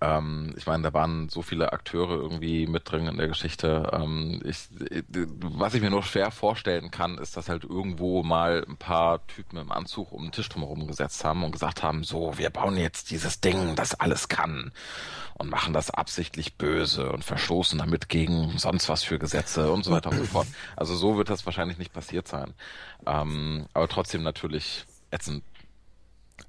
[0.00, 3.90] ähm, ich meine, da waren so viele Akteure irgendwie mit drin in der Geschichte.
[3.92, 4.68] Ähm, ich,
[5.40, 9.58] was ich mir nur schwer vorstellen kann, ist, dass halt irgendwo mal ein paar Typen
[9.58, 13.10] im Anzug um den Tisch drumherum gesetzt haben und gesagt haben, so, wir bauen jetzt
[13.10, 14.72] dieses Ding, das alles kann
[15.34, 19.90] und machen das absichtlich böse und verstoßen damit gegen sonst was für Gesetze und so
[19.90, 20.46] weiter und so fort.
[20.76, 22.54] Also so wird das wahrscheinlich nicht passiert sein.
[23.06, 25.44] Ähm, aber trotzdem natürlich ätzend.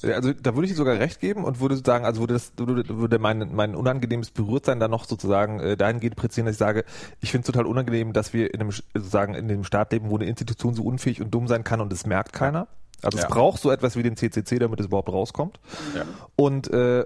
[0.01, 3.55] Also da würde ich sogar recht geben und würde sagen, also würde das würde, mein,
[3.55, 6.85] mein unangenehmes Berührtsein dann noch sozusagen äh, dahingehend präzisieren, dass ich sage,
[7.21, 10.17] ich finde es total unangenehm, dass wir in einem sozusagen in dem Staat leben, wo
[10.17, 12.67] eine Institution so unfähig und dumm sein kann und es merkt keiner.
[13.01, 13.23] Also ja.
[13.23, 15.59] es braucht so etwas wie den CCC, damit es überhaupt rauskommt.
[15.95, 16.03] Ja.
[16.35, 17.05] Und äh,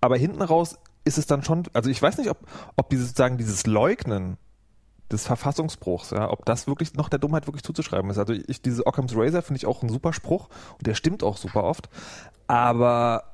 [0.00, 2.38] aber hinten raus ist es dann schon, also ich weiß nicht, ob,
[2.76, 4.36] ob dieses sozusagen dieses Leugnen
[5.10, 8.18] des Verfassungsbruchs, ja, ob das wirklich noch der Dummheit wirklich zuzuschreiben ist.
[8.18, 11.36] Also ich, diese Occam's Razor finde ich auch ein super Spruch und der stimmt auch
[11.36, 11.88] super oft.
[12.46, 13.24] Aber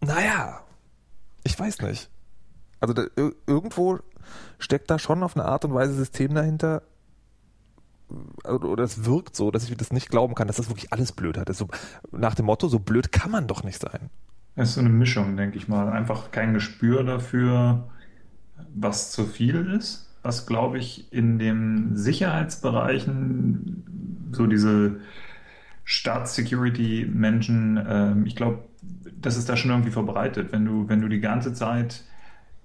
[0.00, 0.60] naja,
[1.42, 2.10] ich weiß nicht.
[2.80, 3.04] Also da,
[3.46, 3.98] irgendwo
[4.58, 6.82] steckt da schon auf eine Art und Weise System dahinter,
[8.44, 11.38] oder es wirkt so, dass ich das nicht glauben kann, dass das wirklich alles blöd
[11.38, 11.54] hat.
[11.54, 11.68] So,
[12.12, 14.10] nach dem Motto, so blöd kann man doch nicht sein.
[14.56, 15.88] Es ist so eine Mischung, denke ich mal.
[15.88, 17.88] Einfach kein Gespür dafür,
[18.74, 20.10] was zu viel ist.
[20.22, 25.00] Was, glaube ich, in den Sicherheitsbereichen, so diese
[25.84, 28.64] Staatssecurity-Menschen, äh, ich glaube,
[29.20, 30.52] das ist da schon irgendwie verbreitet.
[30.52, 32.02] Wenn du, wenn du die ganze Zeit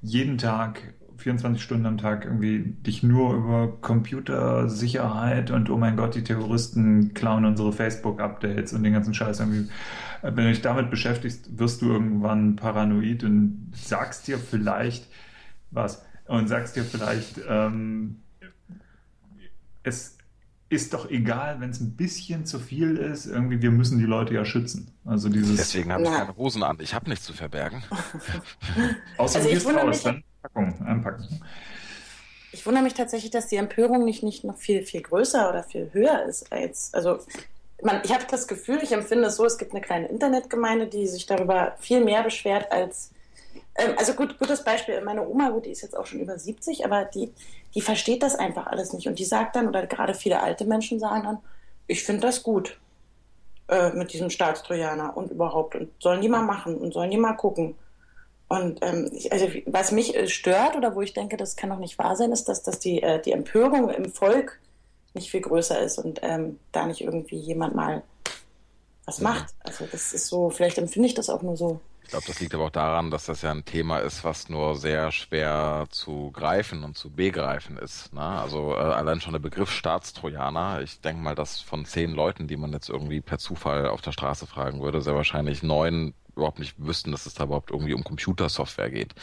[0.02, 6.16] jeden Tag 24 Stunden am Tag irgendwie dich nur über Computersicherheit und oh mein Gott,
[6.16, 9.70] die Terroristen klauen unsere Facebook-Updates und den ganzen Scheiß irgendwie.
[10.22, 15.08] Wenn du dich damit beschäftigst, wirst du irgendwann paranoid und sagst dir vielleicht
[15.72, 18.22] was und sagst dir vielleicht, ähm,
[19.84, 20.18] es
[20.70, 23.26] ist doch egal, wenn es ein bisschen zu viel ist.
[23.26, 24.94] Irgendwie, wir müssen die Leute ja schützen.
[25.04, 25.58] Also dieses.
[25.58, 26.78] Deswegen habe ich keine Hosen an.
[26.80, 27.84] Ich habe nichts zu verbergen.
[29.18, 31.42] Außer also du gehst raus, dann Packung, anpacken.
[32.52, 35.90] Ich wundere mich tatsächlich, dass die Empörung nicht, nicht noch viel, viel größer oder viel
[35.94, 37.20] höher ist als, also
[37.84, 41.08] man, ich habe das Gefühl, ich empfinde es so, es gibt eine kleine Internetgemeinde, die
[41.08, 43.12] sich darüber viel mehr beschwert als,
[43.98, 47.06] also gut, gutes Beispiel, meine Oma, gut, die ist jetzt auch schon über 70, aber
[47.06, 47.32] die,
[47.76, 51.00] die versteht das einfach alles nicht und die sagt dann, oder gerade viele alte Menschen
[51.00, 51.38] sagen dann,
[51.88, 52.78] ich finde das gut
[53.68, 57.34] äh, mit diesem Staatstrojaner und überhaupt und sollen die mal machen und sollen die mal
[57.34, 57.76] gucken.
[58.48, 61.78] Und ähm, ich, also was mich äh, stört oder wo ich denke, das kann doch
[61.78, 64.60] nicht wahr sein, ist, dass, dass die, äh, die Empörung im Volk
[65.14, 68.04] nicht viel größer ist und ähm, da nicht irgendwie jemand mal
[69.06, 69.54] was macht.
[69.60, 71.80] Also das ist so, vielleicht empfinde ich das auch nur so.
[72.10, 74.76] Ich glaube, das liegt aber auch daran, dass das ja ein Thema ist, was nur
[74.76, 78.12] sehr schwer zu greifen und zu begreifen ist.
[78.14, 78.22] Ne?
[78.22, 82.58] Also äh, allein schon der Begriff Staatstrojaner, ich denke mal, dass von zehn Leuten, die
[82.58, 86.74] man jetzt irgendwie per Zufall auf der Straße fragen würde, sehr wahrscheinlich neun überhaupt nicht
[86.80, 89.14] wüssten, dass es da überhaupt irgendwie um Computersoftware geht.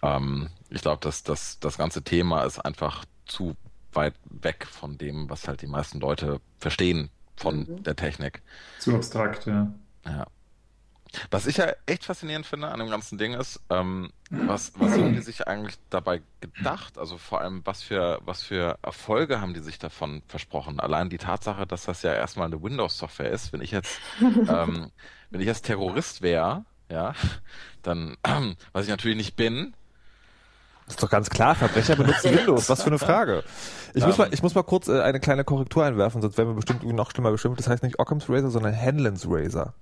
[0.00, 3.56] Ähm, ich glaube, dass das, das ganze Thema ist einfach zu
[3.92, 7.82] weit weg von dem, was halt die meisten Leute verstehen von mhm.
[7.82, 8.40] der Technik.
[8.78, 9.74] Zu abstrakt, ja.
[10.06, 10.28] Ja.
[11.30, 15.14] Was ich ja echt faszinierend finde an dem ganzen Ding ist, ähm, was, was haben
[15.14, 16.98] die sich eigentlich dabei gedacht?
[16.98, 20.80] Also vor allem, was für, was für Erfolge haben die sich davon versprochen?
[20.80, 24.90] Allein die Tatsache, dass das ja erstmal eine Windows-Software ist, wenn ich jetzt, ähm,
[25.30, 27.14] wenn ich jetzt Terrorist wäre, ja,
[27.82, 29.74] dann, ähm, was ich natürlich nicht bin,
[30.86, 32.70] das ist doch ganz klar, Verbrecher benutzen Windows.
[32.70, 33.44] Was für eine Frage.
[33.92, 36.48] Ich, um, muss, mal, ich muss mal kurz äh, eine kleine Korrektur einwerfen, sonst werden
[36.48, 37.58] wir bestimmt noch schlimmer bestimmt.
[37.58, 39.74] Das heißt nicht Occam's Razor, sondern Hanlon's Razor.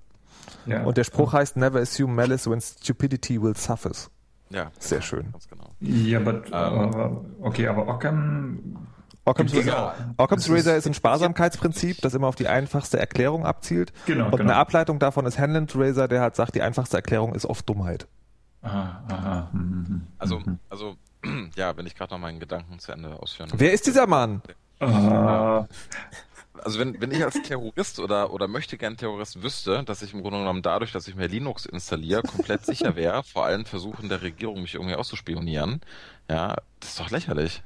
[0.66, 0.82] Ja.
[0.84, 4.10] Und der Spruch heißt Never assume malice when stupidity will suffice.
[4.50, 4.70] Ja.
[4.78, 5.32] Sehr schön.
[5.32, 5.74] Ganz genau.
[5.80, 8.76] Ja, aber, aber okay, aber Occam
[9.24, 13.92] Occam's, Razor, Occam's Razor ist ein Sparsamkeitsprinzip, das immer auf die einfachste Erklärung abzielt.
[14.06, 14.42] Genau, und genau.
[14.44, 18.06] eine Ableitung davon ist Hanlon's Razor, der halt sagt, die einfachste Erklärung ist oft Dummheit.
[18.62, 19.50] Aha, aha.
[19.52, 20.06] Mhm, mhm, mhm.
[20.18, 20.40] Also,
[20.70, 20.96] also,
[21.56, 23.50] ja, wenn ich gerade noch meinen Gedanken zu Ende ausführen.
[23.56, 24.42] Wer ist dieser Mann?
[24.78, 25.66] Ah
[26.66, 30.22] also wenn, wenn ich als Terrorist oder, oder möchte gern Terrorist wüsste, dass ich im
[30.22, 34.20] Grunde genommen dadurch, dass ich mir Linux installiere, komplett sicher wäre, vor allen Versuchen der
[34.20, 35.80] Regierung, mich irgendwie auszuspionieren,
[36.28, 37.62] ja, das ist doch lächerlich.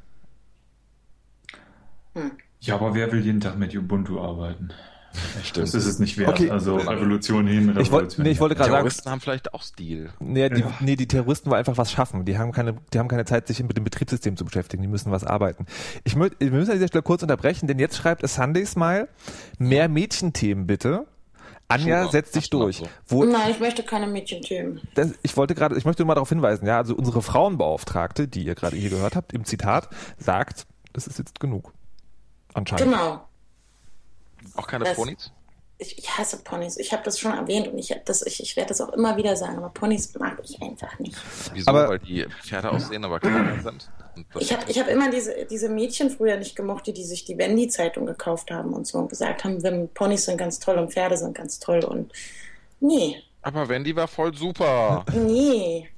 [2.15, 2.33] Hm.
[2.61, 4.71] Ja, aber wer will jeden Tag mit Ubuntu arbeiten?
[5.43, 5.67] Stimmt.
[5.67, 6.31] Das ist es nicht wert.
[6.31, 6.51] Okay.
[6.51, 9.63] Also Revolution hin, Revolution ich wollt, nee, ich wollte gerade sagen, Terroristen haben vielleicht auch
[9.63, 10.11] Stil.
[10.21, 10.73] Nee die, ja.
[10.81, 12.25] nee, die Terroristen wollen einfach was schaffen.
[12.25, 14.83] Die haben keine, die haben keine Zeit, sich mit dem Betriebssystem zu beschäftigen.
[14.83, 15.67] Die müssen was arbeiten.
[16.05, 19.09] Ich mö, wir müssen an dieser Stelle kurz unterbrechen, denn jetzt schreibt A Sunday Smile
[19.59, 21.07] mehr Mädchenthemen bitte.
[21.69, 22.79] Anja Super, setzt sich durch.
[22.79, 22.89] So.
[23.07, 24.81] Wo, Nein, ich möchte keine Mädchenthemen.
[24.95, 28.45] Das, ich wollte gerade, ich möchte nur mal darauf hinweisen, ja, also unsere Frauenbeauftragte, die
[28.45, 29.89] ihr gerade hier gehört habt, im Zitat,
[30.19, 31.73] sagt, das ist jetzt genug.
[32.55, 32.93] Anscheinend.
[32.93, 33.21] Genau.
[34.57, 35.33] Auch keine das, Ponys?
[35.79, 36.77] Ich, ich, hasse Ponys.
[36.77, 39.35] Ich habe das schon erwähnt und ich, das, ich, ich werde das auch immer wieder
[39.37, 41.17] sagen, aber Ponys mag ich einfach nicht.
[41.55, 41.69] Wieso?
[41.71, 43.89] Aber, Weil die Pferde aussehen, aber kleiner sind?
[44.39, 47.39] Ich habe ich hab immer diese, diese Mädchen früher nicht gemocht, die, die sich die
[47.39, 51.17] Wendy-Zeitung gekauft haben und so und gesagt haben, wenn Ponys sind ganz toll und Pferde
[51.17, 52.13] sind ganz toll und
[52.81, 53.23] nee.
[53.43, 55.05] Aber Wendy war voll super.
[55.15, 55.89] Nee.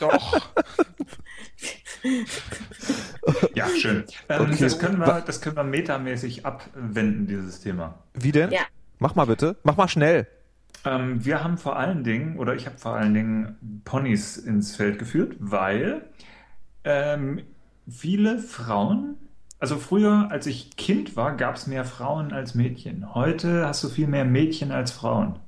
[0.00, 0.50] Doch.
[3.54, 4.04] ja, schön.
[4.28, 4.56] Ähm, okay.
[4.60, 8.02] das, können wir, das können wir metamäßig abwenden, dieses Thema.
[8.14, 8.50] Wie denn?
[8.50, 8.60] Ja.
[8.98, 9.56] Mach mal bitte.
[9.62, 10.26] Mach mal schnell.
[10.84, 14.98] Ähm, wir haben vor allen Dingen, oder ich habe vor allen Dingen Ponys ins Feld
[14.98, 16.08] geführt, weil
[16.84, 17.42] ähm,
[17.88, 19.16] viele Frauen,
[19.58, 23.14] also früher, als ich Kind war, gab es mehr Frauen als Mädchen.
[23.14, 25.38] Heute hast du viel mehr Mädchen als Frauen.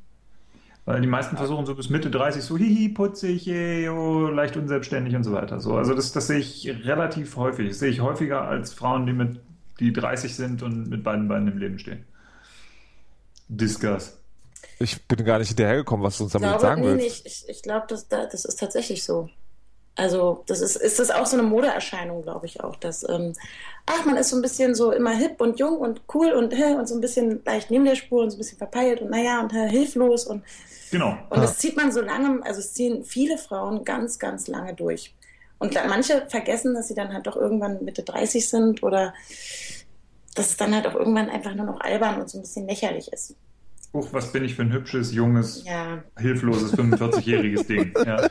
[0.89, 5.15] Weil die meisten versuchen so bis Mitte 30 so, hihi, putzig, ey, oh, leicht unselbstständig
[5.17, 5.61] und so weiter.
[5.61, 7.69] So, also das, das sehe ich relativ häufig.
[7.69, 9.39] Das sehe ich häufiger als Frauen, die mit
[9.81, 12.07] die 30 sind und mit beiden Beinen im Leben stehen.
[13.49, 14.19] Discuss.
[14.79, 17.23] Ich bin gar nicht hinterhergekommen, was du uns damit glaube, sagen nee, willst.
[17.23, 19.29] Nee, ich, ich glaube, das, das ist tatsächlich so.
[19.99, 23.35] Also das ist, ist das auch so eine Modeerscheinung, glaube ich auch, dass ähm,
[23.85, 26.75] ach, man ist so ein bisschen so immer hip und jung und cool und, hä,
[26.75, 29.41] und so ein bisschen leicht neben der Spur und so ein bisschen verpeilt und naja
[29.41, 30.45] und hä, hilflos und
[30.91, 31.19] Genau.
[31.31, 35.15] Und das zieht man so lange, also es ziehen viele Frauen ganz, ganz lange durch.
[35.59, 39.13] Und manche vergessen, dass sie dann halt doch irgendwann Mitte 30 sind oder
[40.35, 43.13] dass es dann halt auch irgendwann einfach nur noch albern und so ein bisschen lächerlich
[43.13, 43.35] ist.
[43.93, 46.03] Uch, was bin ich für ein hübsches, junges, ja.
[46.19, 47.93] hilfloses 45-jähriges Ding.
[48.07, 48.29] Ja.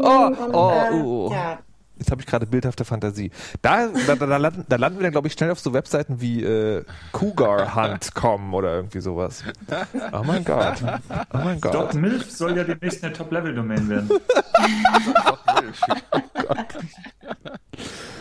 [0.00, 1.32] oh, oh, äh, uh.
[1.32, 1.58] ja.
[2.00, 3.30] Jetzt habe ich gerade bildhafte Fantasie.
[3.60, 6.42] Da, da, da, landen, da landen wir dann, glaube ich, schnell auf so Webseiten wie
[6.42, 9.44] äh, Cougar-Hunt.com oder irgendwie sowas.
[10.10, 10.76] Oh mein Gott.
[10.82, 11.74] Oh mein Gott.
[11.74, 14.08] Dot Milf soll ja demnächst eine Top-Level-Domain werden.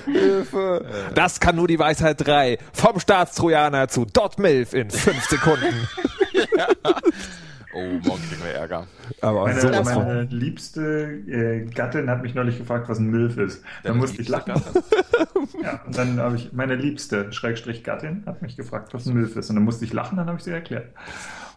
[0.06, 0.86] Hilfe.
[1.16, 2.58] Das kann nur die Weisheit 3.
[2.74, 5.88] Vom Staatstrojaner zu Dot Milf in 5 Sekunden.
[6.34, 6.68] Ja.
[7.72, 8.88] Oh, morgen kriegen wir Ärger.
[9.22, 13.64] Aber meine, so meine liebste äh, Gattin hat mich neulich gefragt, was ein Milf ist.
[13.84, 14.54] Da musste ich lachen.
[15.64, 19.36] ja, und dann habe ich, meine liebste Schrägstrich Gattin hat mich gefragt, was ein Milf
[19.36, 19.52] ist.
[19.52, 20.88] Und dann musste ich lachen, dann habe ich sie erklärt.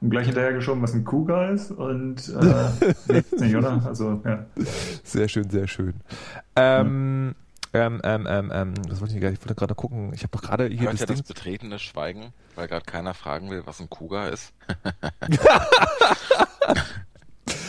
[0.02, 1.70] Und gleich hinterher geschoben, was ein Cougar ist.
[1.70, 3.82] Und äh, nicht, oder?
[3.86, 4.44] Also, ja.
[5.04, 5.94] Sehr schön, sehr schön.
[6.56, 7.51] Ähm, ja.
[7.74, 10.12] Ähm, ähm, ähm, ähm, das wollte ich ich wollte gerade gucken.
[10.12, 13.50] Ich habe doch gerade hier Hört das, ja das betretene Schweigen, weil gerade keiner fragen
[13.50, 14.52] will, was ein Cougar ist.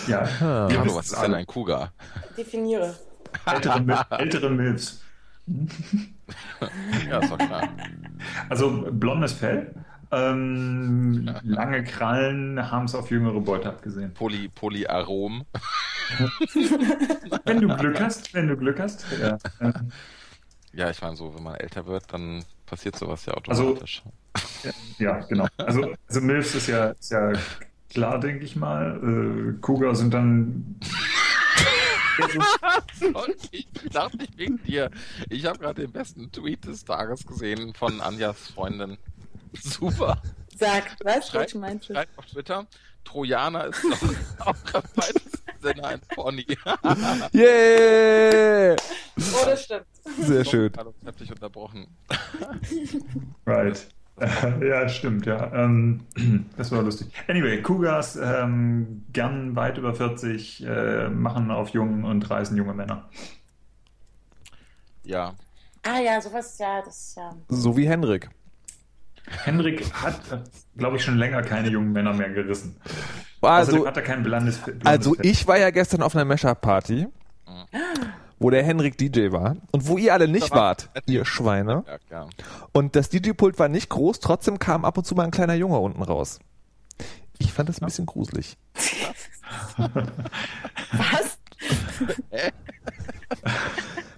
[0.07, 0.27] ja.
[0.41, 0.67] Ah.
[0.69, 1.93] Hallo, was ist denn ein Cougar?
[2.37, 2.95] Definiere.
[3.45, 5.01] Ältere, ältere Milfs.
[7.09, 7.69] ja, ist doch klar.
[8.49, 9.73] Also blondes Fell,
[10.15, 14.13] ähm, lange Krallen haben es auf jüngere Beute abgesehen.
[14.13, 15.45] Poly, Polyarom.
[17.45, 19.05] wenn du Glück hast, wenn du Glück hast.
[19.19, 19.37] Ja,
[20.73, 24.03] ja ich meine, so, wenn man älter wird, dann passiert sowas ja also, automatisch.
[24.33, 25.47] Also, ja, genau.
[25.57, 27.33] Also, also Milfs ist ja, ist ja
[27.89, 29.55] klar, denke ich mal.
[29.55, 30.77] Äh, Cougar sind dann
[33.51, 34.91] ich dachte nicht wegen dir.
[35.29, 38.97] Ich habe gerade den besten Tweet des Tages gesehen von Anjas Freundin.
[39.61, 40.21] Super.
[40.57, 41.53] Sag, was?
[41.55, 41.93] Meinst du?
[41.93, 42.67] Schreibt auf Twitter,
[43.03, 44.01] Trojaner ist doch
[44.39, 46.45] auch am weitesten Sinne ein Pony.
[47.33, 48.75] yeah!
[48.75, 49.85] Oh, das stimmt.
[50.19, 50.71] Sehr schön.
[51.01, 51.87] Ich hab dich unterbrochen.
[53.45, 53.87] Right.
[54.61, 55.51] ja, stimmt, ja.
[55.53, 56.05] Ähm,
[56.57, 57.11] das war lustig.
[57.27, 63.09] Anyway, Cougars, ähm, gern weit über 40, äh, machen auf jung und reißen junge Männer.
[65.03, 65.33] Ja.
[65.83, 67.35] Ah ja, sowas, ja, das ist ja.
[67.49, 68.29] So wie Henrik.
[69.27, 70.19] Henrik hat,
[70.77, 72.77] glaube ich, schon länger keine jungen Männer mehr gerissen.
[73.41, 77.07] Also, hat er kein blandes, blandes Also ich war ja gestern auf einer Mesher-Party.
[77.47, 78.13] Mhm
[78.43, 81.85] wo der Henrik DJ war und wo ihr alle nicht wart, ihr Schweine.
[82.11, 82.27] Ja,
[82.73, 85.79] und das DJ-Pult war nicht groß, trotzdem kam ab und zu mal ein kleiner Junge
[85.79, 86.39] unten raus.
[87.39, 88.57] Ich fand das ein bisschen gruselig.
[89.77, 91.37] Was?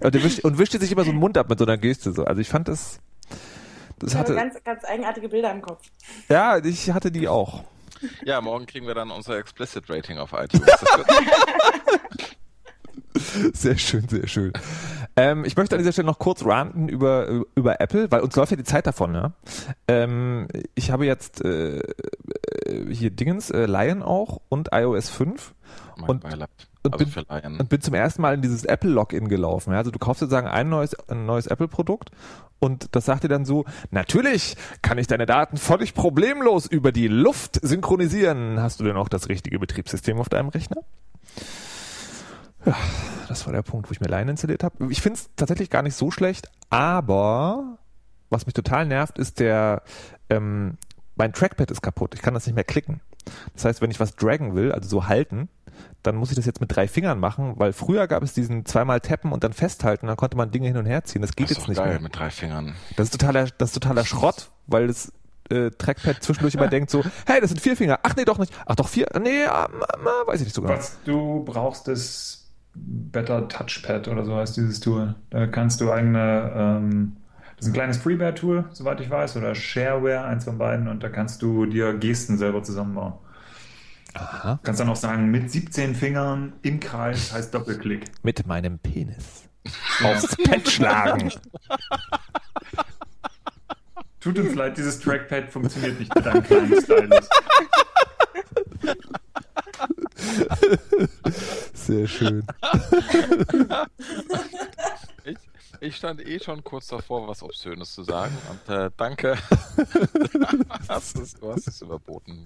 [0.00, 2.12] und, wischt, und wischte sich immer so den Mund ab mit so einer Geste.
[2.12, 2.24] So.
[2.24, 2.98] Also ich fand das.
[3.98, 5.82] Das ich hatte ganz, ganz eigenartige Bilder im Kopf.
[6.28, 7.64] Ja, ich hatte die auch.
[8.24, 10.66] Ja, morgen kriegen wir dann unser Explicit Rating auf iTunes.
[13.54, 14.52] Sehr schön, sehr schön.
[15.16, 18.50] Ähm, ich möchte an dieser Stelle noch kurz ranten über, über Apple, weil uns läuft
[18.50, 19.14] ja die Zeit davon.
[19.14, 19.32] Ja?
[19.88, 21.80] Ähm, ich habe jetzt äh,
[22.90, 25.54] hier Dingens, äh, Lion auch und iOS 5.
[25.96, 26.50] Mein und, Beileid.
[26.86, 29.72] Und, also bin, und bin zum ersten Mal in dieses Apple-Login gelaufen.
[29.72, 29.78] Ja?
[29.78, 32.10] Also du kaufst sozusagen ein neues, ein neues Apple-Produkt
[32.58, 37.08] und das sagt dir dann so, natürlich kann ich deine Daten völlig problemlos über die
[37.08, 38.60] Luft synchronisieren.
[38.60, 40.82] Hast du denn auch das richtige Betriebssystem auf deinem Rechner?
[42.64, 42.76] Ja,
[43.28, 44.90] das war der Punkt, wo ich mir Line installiert habe.
[44.90, 47.78] Ich finde es tatsächlich gar nicht so schlecht, aber
[48.30, 49.82] was mich total nervt, ist der,
[50.30, 50.78] ähm,
[51.14, 52.14] mein Trackpad ist kaputt.
[52.14, 53.00] Ich kann das nicht mehr klicken.
[53.54, 55.48] Das heißt, wenn ich was draggen will, also so halten,
[56.02, 59.00] dann muss ich das jetzt mit drei Fingern machen, weil früher gab es diesen zweimal
[59.00, 61.22] tappen und dann festhalten, dann konnte man Dinge hin und her ziehen.
[61.22, 62.00] Das geht das jetzt nicht geil, mehr.
[62.00, 62.74] mit drei Fingern.
[62.96, 65.12] Das ist totaler, das ist totaler Schrott, weil das
[65.50, 68.00] äh, Trackpad zwischendurch immer denkt so, hey, das sind vier Finger.
[68.02, 68.52] Ach nee, doch nicht.
[68.66, 69.08] Ach doch vier.
[69.20, 69.48] Nee, äh,
[70.26, 70.76] weiß ich nicht sogar.
[70.76, 75.14] Was du brauchst, ist Better Touchpad oder so heißt dieses Tool.
[75.30, 77.16] Da kannst du eigene, ähm,
[77.56, 81.08] das ist ein kleines Freeware-Tool, soweit ich weiß, oder Shareware, eins von beiden, und da
[81.08, 83.14] kannst du dir Gesten selber zusammenbauen.
[84.14, 84.58] Aha.
[84.62, 88.04] Kannst dann auch sagen, mit 17 Fingern im Kreis heißt Doppelklick.
[88.22, 89.48] Mit meinem Penis.
[90.02, 91.32] Aufs Pad schlagen.
[94.20, 97.28] Tut uns leid, dieses Trackpad funktioniert nicht mit einem kleinen Stylus.
[101.74, 102.46] Sehr schön.
[105.80, 109.36] Ich, stand eh schon kurz davor, was Obszönes zu sagen und äh, danke.
[110.88, 112.44] hast es, du hast es überboten.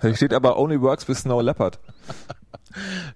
[0.00, 1.78] Hier steht aber Only Works with Snow Leopard.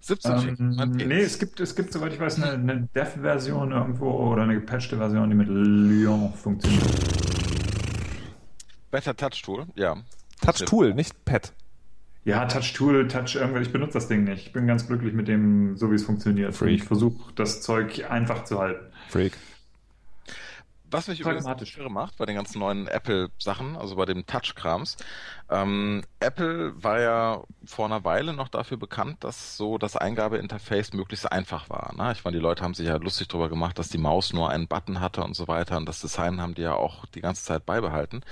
[0.01, 4.43] 17 ähm, Nee, es gibt, es gibt, soweit ich weiß, eine, eine Dev-Version irgendwo oder
[4.43, 6.85] eine gepatchte Version, die mit Lyon funktioniert.
[8.91, 9.97] Better Touch Tool, ja.
[10.41, 11.53] Touch Tool, nicht Pad.
[12.25, 13.63] Ja, Touch Tool, Touch irgendwas.
[13.63, 14.49] Ich benutze das Ding nicht.
[14.49, 16.55] Ich bin ganz glücklich mit dem, so wie es funktioniert.
[16.55, 16.75] Freak.
[16.75, 18.87] Ich versuche das Zeug einfach zu halten.
[19.11, 19.37] Freak.
[20.93, 21.47] Was mich übrigens
[21.77, 24.97] irre macht bei den ganzen neuen Apple-Sachen, also bei dem Touch-Krams.
[25.49, 31.31] Ähm, Apple war ja vor einer Weile noch dafür bekannt, dass so das Eingabeinterface möglichst
[31.31, 31.95] einfach war.
[31.97, 32.11] Ne?
[32.13, 34.67] Ich meine, die Leute haben sich ja lustig darüber gemacht, dass die Maus nur einen
[34.67, 35.77] Button hatte und so weiter.
[35.77, 38.23] Und das Design haben die ja auch die ganze Zeit beibehalten.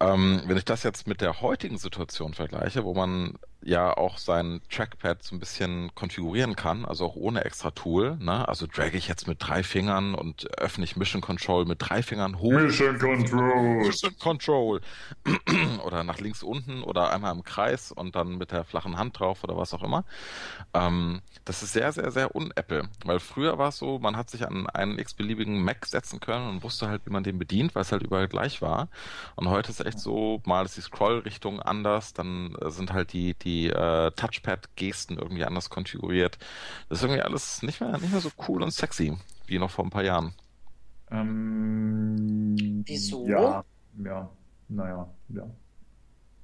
[0.00, 4.60] Ähm, wenn ich das jetzt mit der heutigen Situation vergleiche, wo man ja auch sein
[4.70, 8.16] Trackpad so ein bisschen konfigurieren kann, also auch ohne extra Tool.
[8.16, 8.46] Ne?
[8.48, 12.38] Also drag ich jetzt mit drei Fingern und öffne ich Mission Control mit drei Fingern
[12.38, 12.52] hoch.
[12.52, 13.86] Mission Control.
[13.86, 14.80] Mission Control.
[15.84, 19.44] oder nach links unten oder einmal im Kreis und dann mit der flachen Hand drauf
[19.44, 20.04] oder was auch immer.
[20.74, 22.88] Ähm, das ist sehr, sehr, sehr un-Apple.
[23.04, 26.62] Weil früher war es so, man hat sich an einen x-beliebigen Mac setzen können und
[26.62, 28.88] wusste halt, wie man den bedient, weil es halt überall gleich war.
[29.36, 33.34] Und heute ist es echt so, mal ist die Scrollrichtung anders, dann sind halt die,
[33.34, 36.38] die die äh, Touchpad-Gesten irgendwie anders konfiguriert.
[36.88, 39.84] Das ist irgendwie alles nicht mehr, nicht mehr so cool und sexy wie noch vor
[39.84, 40.34] ein paar Jahren.
[41.10, 43.26] Ähm, Wieso?
[43.28, 43.64] Ja,
[44.02, 44.30] ja,
[44.68, 45.50] naja, ja.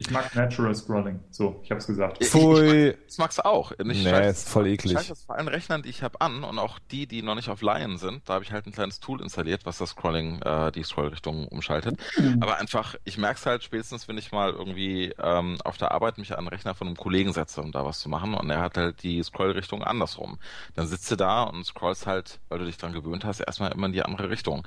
[0.00, 1.20] Ich mag Natural Scrolling.
[1.30, 2.24] So, ich hab's gesagt.
[2.24, 2.96] Pfui.
[3.06, 3.72] Das magst du auch.
[3.72, 4.96] Ich nee, schalte, ist voll eklig.
[5.00, 7.48] Ich das bei allen Rechnern, die ich habe, an und auch die, die noch nicht
[7.48, 8.28] auf Lion sind.
[8.28, 11.98] Da habe ich halt ein kleines Tool installiert, was das Scrolling, äh, die Scrollrichtung umschaltet.
[12.16, 12.38] Mhm.
[12.40, 16.18] Aber einfach, ich merke es halt spätestens, wenn ich mal irgendwie ähm, auf der Arbeit
[16.18, 18.60] mich an den Rechner von einem Kollegen setze, um da was zu machen und er
[18.60, 20.38] hat halt die Scrollrichtung andersrum.
[20.74, 23.86] Dann sitzt du da und scrollst halt, weil du dich dran gewöhnt hast, erstmal immer
[23.86, 24.66] in die andere Richtung.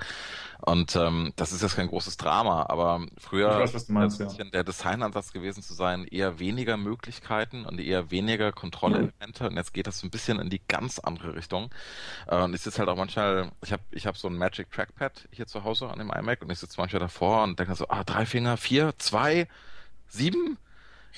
[0.62, 4.28] Und ähm, das ist jetzt kein großes Drama, aber früher weiß, meinst, ja.
[4.28, 9.48] der Designansatz Ansatz gewesen zu sein, eher weniger Möglichkeiten und eher weniger Kontrollelemente.
[9.48, 11.70] Und jetzt geht das so ein bisschen in die ganz andere Richtung.
[12.28, 15.28] Äh, und ich sitze halt auch manchmal, ich habe ich hab so ein Magic Trackpad
[15.32, 18.04] hier zu Hause an dem iMac und ich sitze manchmal davor und denke so, ah,
[18.04, 19.48] drei Finger, vier, zwei,
[20.08, 20.58] sieben.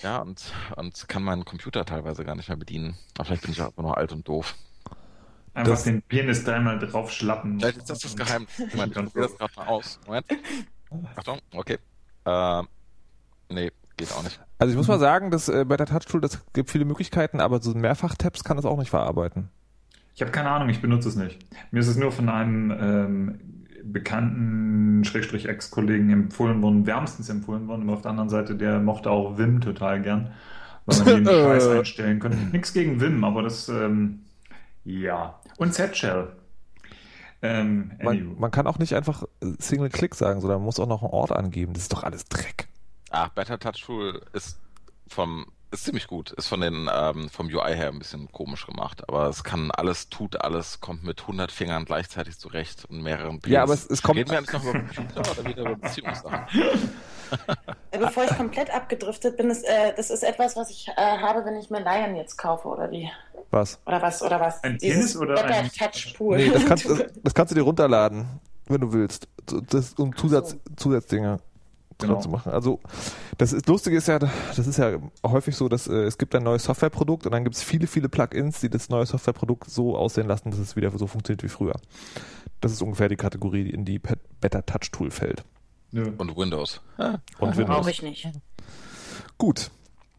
[0.01, 0.41] Ja, und,
[0.75, 2.97] und kann meinen Computer teilweise gar nicht mehr bedienen.
[3.15, 4.55] Aber vielleicht bin ich auch einfach nur alt und doof.
[5.53, 7.59] Einfach das, den Penis dreimal drauf schlappen.
[7.59, 8.49] Vielleicht ist das das Geheimnis.
[8.67, 9.99] Ich meine, ich probiere das gerade mal aus.
[10.07, 10.25] Moment.
[11.15, 11.77] Achtung, okay.
[12.25, 12.63] Äh,
[13.49, 14.39] nee, geht auch nicht.
[14.57, 17.39] Also ich muss mal sagen, dass äh, bei der Touch Tool, das gibt viele Möglichkeiten,
[17.39, 19.49] aber so Mehrfach-Tabs kann das auch nicht verarbeiten.
[20.15, 21.39] Ich habe keine Ahnung, ich benutze es nicht.
[21.71, 23.39] Mir ist es nur von einem ähm,
[23.83, 27.83] bekannten Schrägstrich Ex-Kollegen empfohlen worden, wärmstens empfohlen worden.
[27.83, 30.31] Aber auf der anderen Seite, der mochte auch Vim total gern,
[30.85, 32.37] weil man den Scheiß einstellen könnte.
[32.51, 34.21] Nichts gegen Vim, aber das, ähm,
[34.85, 35.39] ja.
[35.57, 36.35] Und Z-Shell.
[37.41, 41.11] Ähm, man, man, kann auch nicht einfach Single-Click sagen, sondern man muss auch noch einen
[41.11, 41.73] Ort angeben.
[41.73, 42.67] Das ist doch alles Dreck.
[43.09, 44.59] Ah, Better Touch Tool ist
[45.07, 46.31] vom ist ziemlich gut.
[46.31, 50.07] Ist von den ähm, vom UI her ein bisschen komisch gemacht, aber es kann alles,
[50.09, 53.49] tut alles, kommt mit 100 Fingern gleichzeitig zurecht und mehreren Ps.
[53.49, 54.19] Ja, aber es, es kommt.
[54.19, 56.45] Reden wir eigentlich noch über Computer oder wieder über Beziehungssachen?
[57.91, 61.55] Bevor ich komplett abgedriftet bin, ist, äh, das ist etwas, was ich äh, habe, wenn
[61.55, 63.11] ich mir Lion jetzt kaufe oder wie?
[63.53, 63.79] Was?
[63.85, 64.23] Oder was?
[64.23, 64.63] Oder was?
[64.63, 66.37] Ein Dieses oder Better ein Touch Pool.
[66.37, 68.25] Nee, das kannst, das, das kannst du dir runterladen,
[68.65, 69.27] wenn du willst.
[69.45, 70.57] Das, um Zusatz, so.
[70.75, 71.39] Zusatzdinge
[71.99, 72.19] genau.
[72.19, 72.51] zu machen.
[72.51, 72.79] Also
[73.37, 76.41] das ist, Lustige ist ja, das ist ja häufig so, dass äh, es gibt ein
[76.41, 80.27] neues Softwareprodukt und dann gibt es viele, viele Plugins, die das neue Softwareprodukt so aussehen
[80.27, 81.75] lassen, dass es wieder so funktioniert wie früher.
[82.59, 85.43] Das ist ungefähr die Kategorie, die in die Better Touch Tool fällt.
[85.91, 86.05] Ja.
[86.17, 86.81] Und Windows.
[86.97, 87.19] Ah.
[87.37, 87.77] Und Windows.
[87.77, 88.27] Brauche ich nicht.
[89.37, 89.69] Gut.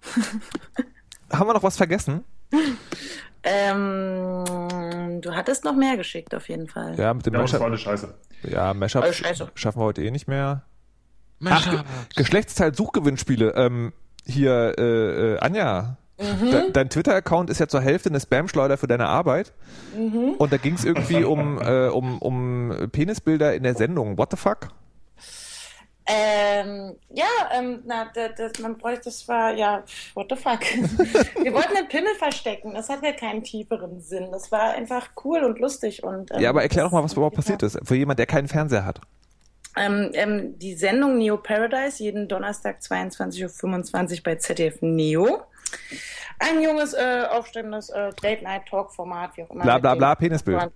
[1.32, 2.22] Haben wir noch was vergessen?
[3.47, 6.99] Ähm, du hattest noch mehr geschickt, auf jeden Fall.
[6.99, 7.53] Ja, mit dem ja, Mashup.
[7.53, 8.15] Das war alles scheiße.
[8.45, 9.05] Ja, Mashup
[9.55, 10.63] schaffen wir heute eh nicht mehr.
[11.45, 11.81] Ach, Ge
[12.17, 13.51] Geschlechtsteil Suchgewinnspiele.
[13.55, 13.93] Ähm,
[14.25, 16.51] hier, äh, äh, Anja, Mhm.
[16.51, 19.53] De dein Twitter-Account ist ja zur Hälfte eine Spam-Schleuder für deine Arbeit.
[19.97, 20.35] Mhm.
[20.39, 24.17] Und da ging es irgendwie um, äh, um, um Penisbilder in der Sendung.
[24.17, 24.69] What the fuck?
[26.07, 27.25] Ähm, ja,
[27.55, 29.85] ähm, na, das, das, man bräuchte, das war, ja,
[30.15, 30.61] what the fuck.
[31.43, 32.75] Wir wollten den Pimmel verstecken.
[32.75, 34.29] Das hat ja keinen tieferen Sinn.
[34.31, 36.31] Das war einfach cool und lustig und.
[36.33, 37.79] Ähm, ja, aber erklär doch mal, was überhaupt passiert ist.
[37.85, 39.01] Für jemand, der keinen Fernseher hat.
[39.77, 45.43] Ähm, ähm, die Sendung Neo Paradise, jeden Donnerstag 22.25 Uhr bei ZDF Neo.
[46.39, 49.63] Ein junges, äh, aufstrebendes äh, Date-Night-Talk-Format, wie auch immer.
[49.63, 50.71] Bla bla bla, Penisbild.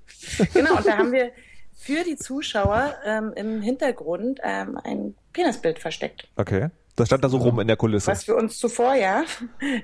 [0.54, 1.32] Genau, und da haben wir
[1.78, 6.28] für die Zuschauer ähm, im Hintergrund ähm, ein Penisbild versteckt.
[6.36, 6.68] Okay.
[6.96, 8.10] Das stand da so rum in der Kulisse.
[8.10, 9.22] Was für uns zuvor, ja,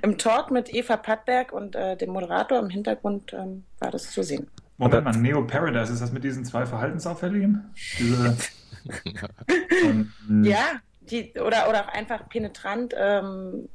[0.02, 4.24] im Talk mit Eva Pattberg und äh, dem Moderator im Hintergrund ähm, war das zu
[4.24, 4.48] sehen.
[4.78, 7.72] Moment mal, Neo Paradise, ist das mit diesen zwei Verhaltensauffälligen?
[8.00, 8.36] Diese
[9.84, 10.10] ähm,
[10.42, 12.92] ja, die, oder, oder auch einfach penetrant.
[12.98, 13.68] Ähm,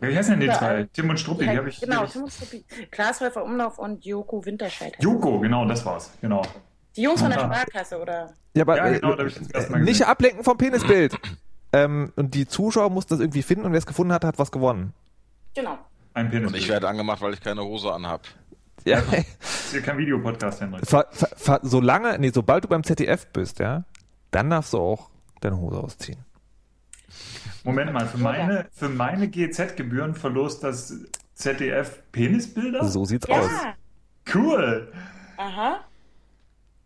[0.00, 0.88] ja, wie heißen denn die zwei?
[0.90, 1.80] Tim und Struppi, die, die habe ich.
[1.80, 2.64] Genau, Tim und Struppi.
[2.90, 4.96] Klaas Häufer Umlauf und Joko Winterscheid.
[5.00, 6.10] Joko, genau, das war's.
[6.22, 6.40] Genau.
[6.98, 8.34] Die Jungs von der Sparkasse, oder?
[8.54, 11.16] Ja, aber ja, genau, äh, nicht ablenken vom Penisbild.
[11.72, 14.50] ähm, und die Zuschauer mussten das irgendwie finden und wer es gefunden hat, hat was
[14.50, 14.92] gewonnen.
[15.54, 15.78] Genau.
[16.14, 16.54] Ein Penisbild.
[16.54, 18.22] Und ich werde angemacht, weil ich keine Hose anhab.
[18.84, 19.00] Ja.
[19.00, 20.82] Das ist hier kein Videopodcast, Henrik.
[21.62, 23.84] solange, nee, sobald du beim ZDF bist, ja,
[24.32, 25.08] dann darfst du auch
[25.40, 26.18] deine Hose ausziehen.
[27.62, 30.92] Moment mal, für meine, für meine GZ-Gebühren verlost das
[31.34, 32.84] ZDF Penisbilder?
[32.84, 33.38] So sieht's ja.
[33.38, 33.50] aus.
[34.34, 34.92] Cool.
[35.36, 35.84] Aha.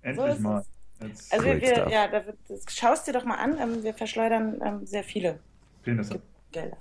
[0.02, 0.64] Endlich so mal.
[1.00, 2.38] Jetzt also wir, ja, da wird,
[2.68, 5.40] schaust dir doch mal an, ähm, wir verschleudern ähm, sehr viele
[5.82, 6.20] Penisse.
[6.52, 6.76] Gelder.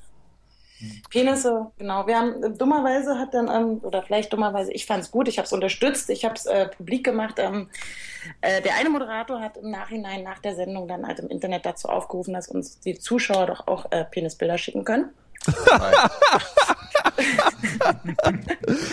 [1.10, 2.08] Penisse, genau.
[2.08, 5.38] Wir haben äh, dummerweise hat dann, ähm, oder vielleicht dummerweise, ich fand es gut, ich
[5.38, 7.36] habe es unterstützt, ich habe es äh, publik gemacht.
[7.38, 7.70] Ähm,
[8.42, 11.88] äh, der eine Moderator hat im Nachhinein nach der Sendung dann halt im Internet dazu
[11.88, 15.10] aufgerufen, dass uns die Zuschauer doch auch äh, Penisbilder schicken können.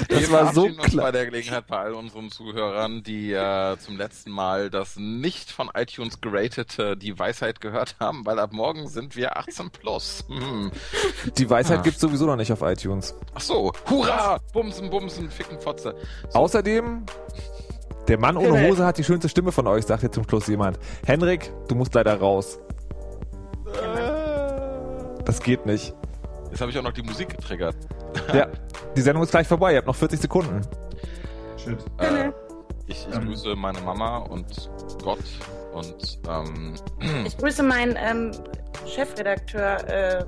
[0.09, 1.07] Das war so klar.
[1.07, 5.71] bei der Gelegenheit bei all unseren Zuhörern, die äh, zum letzten Mal das nicht von
[5.75, 10.25] iTunes geratete Die Weisheit gehört haben, weil ab morgen sind wir 18 plus.
[10.29, 10.71] Hm.
[11.37, 11.83] Die Weisheit ah.
[11.83, 13.15] gibt's sowieso noch nicht auf iTunes.
[13.35, 14.39] Ach so, hurra!
[14.53, 15.95] Bumsen, bumsen, ficken, Fotze.
[16.31, 16.39] So.
[16.39, 17.05] Außerdem
[18.09, 20.79] der Mann ohne Hose hat die schönste Stimme von euch, sagt jetzt zum Schluss jemand.
[21.05, 22.59] Henrik, du musst leider raus.
[25.27, 25.95] Das geht nicht.
[26.51, 27.77] Jetzt habe ich auch noch die Musik getriggert.
[28.35, 28.49] Ja,
[28.97, 29.73] die Sendung ist gleich vorbei.
[29.73, 30.61] Ihr habt noch 40 Sekunden.
[31.57, 31.79] Shit.
[31.99, 32.31] Äh,
[32.87, 33.27] ich, ich ähm.
[33.27, 34.71] grüße meine Mama und
[35.03, 35.19] Gott
[35.73, 36.75] und ähm,
[37.27, 38.33] ich grüße meinen ähm,
[38.87, 40.25] Chefredakteur, äh,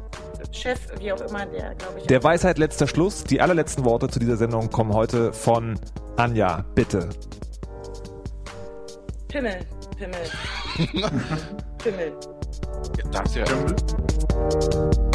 [0.52, 2.06] Chef, wie auch immer, der glaube ich.
[2.06, 3.24] Der Weisheit letzter Schluss.
[3.24, 5.78] Die allerletzten Worte zu dieser Sendung kommen heute von
[6.16, 6.64] Anja.
[6.74, 7.08] Bitte.
[9.28, 9.60] Pimmel,
[9.96, 10.20] Pimmel.
[11.78, 12.12] Pimmel.
[12.98, 13.44] Ja, das ja.
[13.44, 15.09] Pimmel.